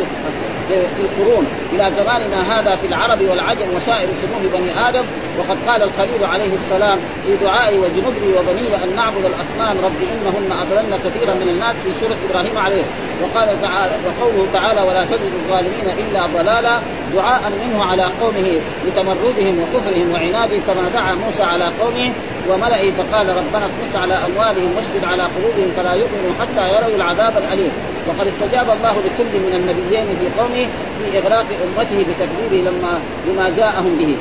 في 0.71 1.03
القرون. 1.03 1.47
إلى 1.73 1.93
زماننا 1.93 2.41
هذا 2.53 2.77
في 2.77 2.87
العرب 2.87 3.21
والعجم 3.21 3.75
وسائر 3.77 4.09
سموه 4.23 4.61
بني 4.61 4.89
آدم. 4.89 5.05
وقد 5.41 5.57
قال 5.69 5.83
الخليل 5.83 6.25
عليه 6.25 6.55
السلام 6.55 6.99
في 7.27 7.37
دعائي 7.37 7.79
وجنبني 7.79 8.31
وبني 8.39 8.85
أن 8.85 8.97
نعبد 8.97 9.25
الأصنام 9.25 9.77
رب 9.85 10.01
إنهن 10.13 10.53
أضللن 10.53 10.99
كثيرا 11.05 11.35
من 11.35 11.49
الناس 11.49 11.77
في 11.77 11.91
سورة 12.01 12.17
إبراهيم 12.31 12.59
عليه. 12.59 12.83
وقال 13.23 13.61
تعالى 13.61 13.93
وقوله 14.07 14.47
تعالى 14.53 14.81
ولا 14.81 15.05
تجد 15.05 15.33
الظالمين 15.43 15.89
إلا 15.99 16.27
ضلالا. 16.27 16.81
دعاء 17.15 17.53
منه 17.65 17.85
على 17.85 18.05
قومه 18.21 18.61
لتمردهم 18.87 19.55
وكفرهم 19.63 20.13
وعنادهم 20.13 20.61
كما 20.67 20.89
دعا 20.89 21.15
موسى 21.15 21.43
على 21.43 21.65
قومه 21.81 22.13
وملئه 22.49 22.93
فقال 22.93 23.29
ربنا 23.29 23.65
اطمس 23.67 23.97
على 23.97 24.15
أموالهم 24.15 24.77
واشدد 24.77 25.05
على 25.05 25.23
قلوبهم 25.23 25.71
فلا 25.77 25.95
يؤمنوا 25.95 26.33
حتى 26.41 26.69
يروا 26.75 26.97
العذاب 26.97 27.35
الأليم. 27.39 27.73
وقد 28.09 28.27
استجاب 28.27 28.71
الله 28.71 28.95
لكل 29.07 29.33
من 29.47 29.53
النبيين 29.55 30.07
في 30.07 30.41
قومه 30.41 30.67
في 30.99 31.19
إغراق 31.19 31.47
أمته 31.65 32.07
بتكذيبه 32.09 32.71
لما 32.71 33.01
لما 33.27 33.51
جاءهم 33.51 33.99
به. 33.99 34.17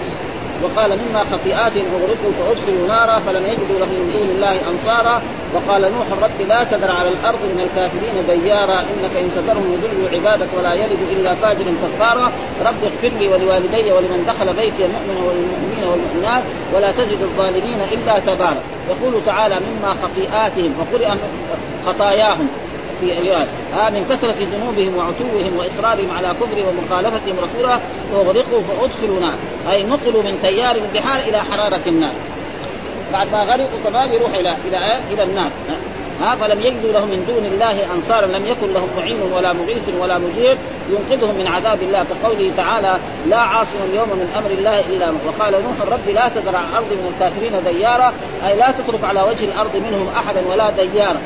وقال 0.63 0.99
مما 0.99 1.23
خطيئات 1.23 1.73
أغرقوا 1.77 2.31
فأدخلوا 2.37 2.87
نارا 2.87 3.19
فلم 3.19 3.45
يجدوا 3.45 3.79
له 3.79 3.85
من 3.85 4.11
دون 4.13 4.29
الله 4.35 4.69
أنصارا. 4.69 5.21
وقال 5.55 5.81
نوح 5.81 6.07
رب 6.23 6.47
لا 6.47 6.63
تذر 6.63 6.91
على 6.91 7.09
الأرض 7.09 7.39
من 7.43 7.59
الكافرين 7.67 8.41
ديارا 8.41 8.79
إنك 8.79 9.13
إن 9.17 9.31
تذرهم 9.35 9.73
يضلوا 9.73 10.09
عبادك 10.13 10.47
ولا 10.57 10.73
يلد 10.73 11.01
إلا 11.11 11.35
فاجر 11.35 11.65
كفارا. 11.83 12.31
رب 12.65 12.83
اغفر 12.83 13.17
لي 13.19 13.27
ولوالدي 13.27 13.91
ولمن 13.91 14.25
دخل 14.27 14.53
بيتي 14.53 14.83
مؤمنا 14.83 15.21
والمؤمنين 15.27 15.83
والمؤمنات 15.91 16.43
ولا 16.73 16.91
تزد 16.91 17.21
الظالمين 17.21 17.79
إلا 17.91 18.19
تبارا. 18.19 18.61
يقول 18.89 19.13
تعالى 19.25 19.55
مما 19.55 19.93
خطيئاتهم 20.03 20.73
وقرئ 20.79 21.07
خطاياهم. 21.85 22.47
في 23.01 23.13
ايات 23.13 23.47
آه 23.79 23.89
من 23.89 24.05
كثرة 24.09 24.35
ذنوبهم 24.53 24.97
وعتوهم 24.97 25.57
وإصرارهم 25.57 26.11
على 26.17 26.27
كفر 26.27 26.63
ومخالفتهم 26.67 27.35
رسوله 27.39 27.79
وأغرقوا 28.13 28.61
فأدخلوا 28.61 29.19
نار. 29.19 29.33
أي 29.71 29.83
نقلوا 29.83 30.23
من 30.23 30.39
تيار 30.41 30.75
البحار 30.75 31.19
إلى 31.29 31.43
حرارة 31.43 31.81
النار. 31.87 32.13
بعد 33.13 33.31
ما 33.31 33.43
غرقوا 33.43 33.79
كمان 33.83 34.09
يروح 34.13 34.33
إلى 34.33 34.57
إلى 34.67 34.99
إلى 35.13 35.23
النار. 35.23 35.49
ها؟ 36.21 36.35
فلم 36.35 36.61
يجدوا 36.61 36.91
له 36.91 37.05
من 37.05 37.25
دون 37.27 37.45
الله 37.45 37.93
أنصارا 37.95 38.25
لم 38.25 38.45
يكن 38.45 38.73
لهم 38.73 38.87
معين 38.97 39.21
ولا 39.35 39.53
مغيث 39.53 39.89
ولا 39.99 40.17
مجير 40.17 40.57
ينقذهم 40.89 41.35
من 41.35 41.47
عذاب 41.47 41.81
الله. 41.81 42.05
كقوله 42.09 42.51
تعالى 42.57 42.97
لا 43.27 43.37
عاصم 43.37 43.79
اليوم 43.91 44.09
من 44.09 44.33
أمر 44.37 44.51
الله 44.51 44.79
إلا 44.79 45.11
وقال 45.27 45.53
نوح 45.53 45.93
رب 45.93 46.09
لا 46.15 46.27
تذر 46.27 46.55
على 46.55 46.67
الأرض 46.69 46.91
من 46.91 47.13
الكافرين 47.13 47.63
ديارا 47.73 48.13
أي 48.47 48.55
لا 48.57 48.71
تترك 48.71 49.03
على 49.03 49.21
وجه 49.21 49.45
الأرض 49.45 49.75
منهم 49.75 50.07
أحدا 50.15 50.41
ولا 50.51 50.69
ديارا. 50.69 51.21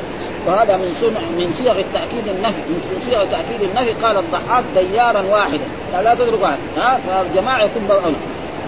وهذا 0.47 0.77
من 0.77 0.97
سمع 1.01 1.21
من 1.21 1.53
صيغ 1.57 1.79
التأكيد 1.79 2.27
النفي 2.27 2.61
من 2.69 3.01
صيغ 3.05 3.19
تأكيد 3.19 3.61
النفي 3.61 3.91
قال 4.05 4.17
الضحاك 4.17 4.63
ديارا 4.75 5.21
واحدا. 5.21 5.65
لا 6.03 6.15
تترك 6.15 6.41
واحد. 6.41 6.57
ها؟ 6.77 6.99
فالجماعة 7.07 7.63
يكون 7.63 7.89
اولى 7.91 8.15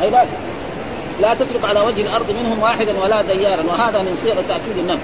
أي 0.01 0.09
لا 0.09 0.25
لا 1.21 1.33
تترك 1.33 1.65
على 1.65 1.79
وجه 1.79 2.01
الأرض 2.01 2.31
منهم 2.31 2.61
واحدا 2.61 2.93
ولا 3.03 3.21
ديارا. 3.21 3.63
وهذا 3.67 4.01
من 4.01 4.15
صيغ 4.23 4.33
تأكيد 4.33 4.77
النفي. 4.77 5.03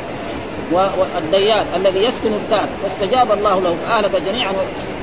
والديان 0.71 1.65
الذي 1.75 1.99
يسكن 1.99 2.33
الدار 2.33 2.65
فاستجاب 2.83 3.31
الله 3.31 3.61
له 3.61 3.75
فاهلك 3.87 4.11
جميعا 4.27 4.51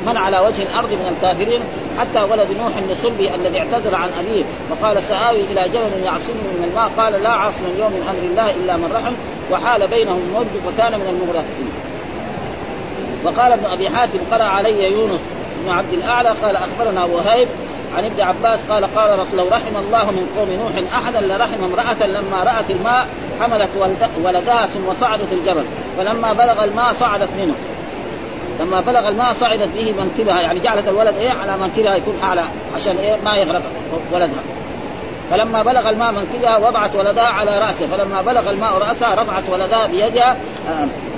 من 0.06 0.16
على 0.16 0.38
وجه 0.38 0.62
الأرض 0.62 0.92
من 0.92 1.16
الكافرين 1.16 1.60
حتى 1.98 2.22
ولد 2.22 2.48
نوح 2.58 2.72
النسلبي 2.78 3.34
الذي 3.34 3.58
اعتذر 3.58 3.94
عن 3.94 4.08
أبيه. 4.20 4.44
وقال 4.70 5.02
سآوي 5.02 5.40
إلى 5.40 5.68
جبل 5.68 6.04
يعصمني 6.04 6.48
من 6.58 6.68
الماء. 6.70 6.90
قال 6.98 7.22
لا 7.22 7.30
عاصم 7.30 7.64
اليوم 7.74 7.92
من 7.92 8.02
أمر 8.08 8.30
الله 8.30 8.50
إلا 8.50 8.76
من 8.76 8.92
رحم. 8.94 9.12
وحال 9.50 9.86
بينهم 9.86 10.18
الموج 10.28 10.46
فكان 10.66 10.92
من 10.92 11.06
المغرقين. 11.08 11.70
وقال 13.24 13.52
ابن 13.52 13.66
أبي 13.66 13.90
حاتم 13.90 14.18
قرأ 14.32 14.44
علي 14.44 14.92
يونس 14.92 15.20
بن 15.64 15.70
عبد 15.70 15.92
الأعلى 15.92 16.28
قال 16.28 16.56
أخبرنا 16.56 17.04
وهيب 17.04 17.48
عن 17.96 18.04
ابن 18.04 18.20
عباس 18.20 18.60
قال 18.70 18.94
قال 18.94 19.18
رسول 19.18 19.38
لو 19.38 19.48
رحم 19.48 19.76
الله 19.76 20.10
من 20.10 20.34
قوم 20.36 20.48
نوح 20.50 20.92
أحدا 21.02 21.20
لرحم 21.20 21.64
امرأة 21.64 22.06
لما 22.06 22.42
رأت 22.44 22.70
الماء 22.70 23.06
حملت 23.40 23.70
ولدها 24.24 24.66
ثم 24.66 24.94
صعدت 25.00 25.32
الجبل 25.32 25.64
فلما 25.98 26.32
بلغ 26.32 26.64
الماء 26.64 26.92
صعدت 26.92 27.28
منه. 27.38 27.54
لما 28.60 28.80
بلغ 28.80 29.08
الماء 29.08 29.32
صعدت 29.32 29.68
به 29.74 29.94
منكبها 29.98 30.40
يعني 30.40 30.60
جعلت 30.60 30.88
الولد 30.88 31.14
إيه؟ 31.16 31.30
على 31.30 31.58
منكبها 31.58 31.94
يكون 31.94 32.14
اعلى 32.22 32.42
عشان 32.76 32.96
إيه؟ 32.96 33.16
ما 33.24 33.36
يغرق 33.36 33.62
ولدها. 34.12 34.42
فلما 35.30 35.62
بلغ 35.62 35.88
الماء 35.88 36.12
منكبها 36.12 36.56
وضعت 36.56 36.96
ولدها 36.96 37.26
على 37.26 37.58
رأسه. 37.58 37.86
فلما 37.86 38.22
بلغ 38.22 38.50
الماء 38.50 38.72
راسها 38.72 39.22
رفعت 39.22 39.42
ولدها 39.52 39.86
بيدها 39.86 40.36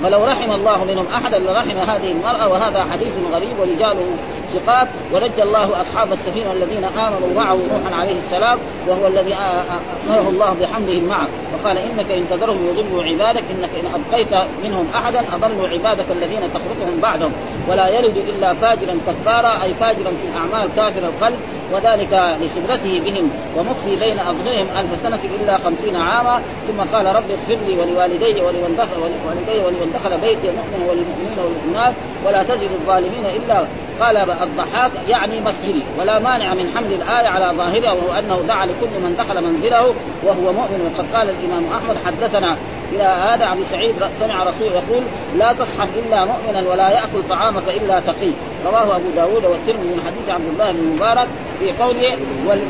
فلو 0.03 0.25
رحم 0.25 0.51
الله 0.51 0.83
منهم 0.83 1.05
أحدا 1.15 1.39
لرحم 1.39 1.77
هذه 1.77 2.11
المرأة 2.11 2.47
وهذا 2.47 2.85
حديث 2.91 3.13
غريب 3.33 3.59
ورجاله 3.59 4.05
ثقات 4.53 4.87
ونجى 5.13 5.43
الله 5.43 5.81
أصحاب 5.81 6.13
السفينة 6.13 6.51
الذين 6.51 6.83
آمنوا 6.83 7.33
معه 7.35 7.59
نوحا 7.73 7.95
عليه 7.95 8.15
السلام 8.25 8.59
وهو 8.87 9.07
الذي 9.07 9.33
أمره 9.33 10.29
الله 10.29 10.55
بحملهم 10.61 11.03
معه. 11.03 11.27
وقال 11.53 11.77
إنك 11.77 12.11
إن 12.11 12.29
تذرهم 12.29 12.67
يضلوا 12.67 13.03
عبادك 13.03 13.43
إنك 13.51 13.69
إن 13.79 13.85
أبقيت 13.95 14.33
منهم 14.63 14.87
أحدا 14.95 15.21
اضلوا 15.33 15.67
عبادك 15.67 16.05
الذين 16.11 16.41
تخلقهم 16.53 16.99
بعدهم. 17.01 17.31
ولا 17.69 17.87
يلد 17.87 18.17
إلا 18.17 18.53
فاجرا 18.53 18.97
كفارا 19.07 19.63
أي 19.63 19.73
فاجرا 19.73 20.11
في 20.11 20.27
الأعمال 20.31 20.69
كافر 20.75 21.03
القلب. 21.05 21.39
وذلك 21.73 22.37
لخبرته 22.41 23.01
بهم 23.05 23.31
ومكثي 23.57 23.95
بين 23.95 24.19
اظهرهم 24.19 24.67
ألف 24.77 25.01
سنة 25.03 25.19
إلا 25.41 25.57
خمسين 25.57 25.95
عاما. 25.95 26.41
ثم 26.67 26.95
قال 26.95 27.05
رب 27.05 27.31
اغفر 27.31 27.57
لي 27.67 27.73
ولوالدي 27.79 28.41
ولمن 28.41 28.75
دخل 28.77 28.97
ولوالدي 29.01 29.65
ولمن 29.65 29.91
دخل 29.93 30.17
بيتي 30.17 30.47
مؤمنا 30.47 30.91
وللمؤمنين 30.91 31.37
والمؤمنات. 31.43 31.93
ولا 32.25 32.43
تزد 32.43 32.71
الظالمين 32.71 33.25
إلا 33.25 33.65
قال 34.01 34.17
الضحاك 34.17 34.91
يعني 35.07 35.41
مسجدي 35.41 35.83
ولا 35.99 36.19
مانع 36.19 36.53
من 36.53 36.71
حمل 36.75 36.93
الآية 36.93 37.27
على 37.27 37.57
ظاهرها 37.57 37.91
وهو 37.91 38.19
أنه 38.19 38.41
دعا 38.47 38.65
لكل 38.65 38.99
من 39.03 39.15
دخل 39.19 39.43
منزله 39.43 39.93
وهو 40.23 40.53
مؤمن. 40.53 40.91
وقد 40.93 41.05
قال 41.15 41.29
الإمام 41.29 41.65
أحمد 41.73 41.97
حدثنا 42.05 42.57
إلى 42.93 43.03
هذا 43.03 43.51
أبي 43.51 43.65
سعيد 43.65 43.95
سمع 44.19 44.43
رسول 44.43 44.67
يقول 44.67 45.03
لا 45.35 45.53
تصحب 45.53 45.87
إلا 46.05 46.25
مؤمنا 46.25 46.69
ولا 46.69 46.89
يأكل 46.89 47.23
طعامك 47.29 47.63
إلا 47.81 47.99
تقي. 47.99 48.31
رواه 48.65 48.95
أبو 48.95 49.09
داود 49.15 49.45
والترمذي 49.45 49.87
من 49.87 50.01
حديث 50.05 50.29
عبد 50.29 50.47
الله 50.53 50.71
بن 50.71 50.95
مبارك 50.95 51.27
في 51.59 51.71
قوله 51.71 52.17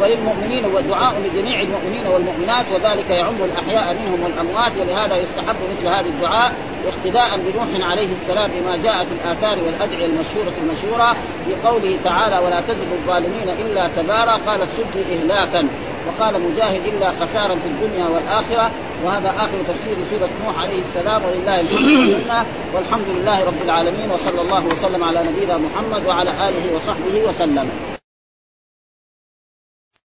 وللمؤمنين 0.02 0.66
ودعاء 0.66 1.14
لجميع 1.26 1.62
المؤمنين 1.62 2.08
والمؤمنات 2.08 2.66
وذلك 2.74 3.10
يعم 3.10 3.36
الأحياء 3.44 3.94
منهم 3.94 4.24
والأموات 4.24 4.72
ولهذا 4.82 5.16
يستحب 5.16 5.56
مثل 5.72 5.88
هذا 5.88 6.06
الدعاء 6.06 6.52
اقتداء 6.88 7.38
بنوح 7.38 7.90
عليه 7.90 8.10
السلام 8.22 8.52
بما 8.52 8.76
جاء 8.78 9.04
في 9.04 9.12
الآثار 9.12 9.64
والأدعية 9.66 10.06
المشهورة 10.06 10.54
المشهورة 10.64 11.14
في 11.46 11.68
قوله 11.68 11.98
تعالى 12.04 12.46
ولا 12.46 12.62
تزد 12.62 12.88
الظالمين 12.92 13.50
إلا 13.50 13.90
تبارا. 13.96 14.38
قال 14.48 14.62
السد 14.62 15.12
إهلاكا. 15.12 15.68
وقال 16.08 16.42
مجاهد 16.42 16.86
إلا 16.86 17.12
خسارا 17.12 17.56
في 17.56 17.68
الدنيا 17.68 18.08
والآخرة. 18.08 18.72
وهذا 19.06 19.30
آخر 19.30 19.58
تفسير 19.68 19.96
سورة 20.12 20.30
نوح 20.46 20.62
عليه 20.62 20.82
السلام 20.82 21.22
ولله 21.26 21.60
الحمد 21.60 22.46
والحمد 22.74 23.06
لله 23.16 23.44
رب 23.44 23.62
العالمين 23.66 24.12
وصلى 24.12 24.42
الله 24.42 24.66
وسلم 24.66 25.04
على 25.04 25.20
نبينا 25.24 25.58
محمد 25.58 26.06
وعلى 26.06 26.30
آله 26.30 26.76
وصحبه 26.76 27.30
وسلم. 27.30 27.91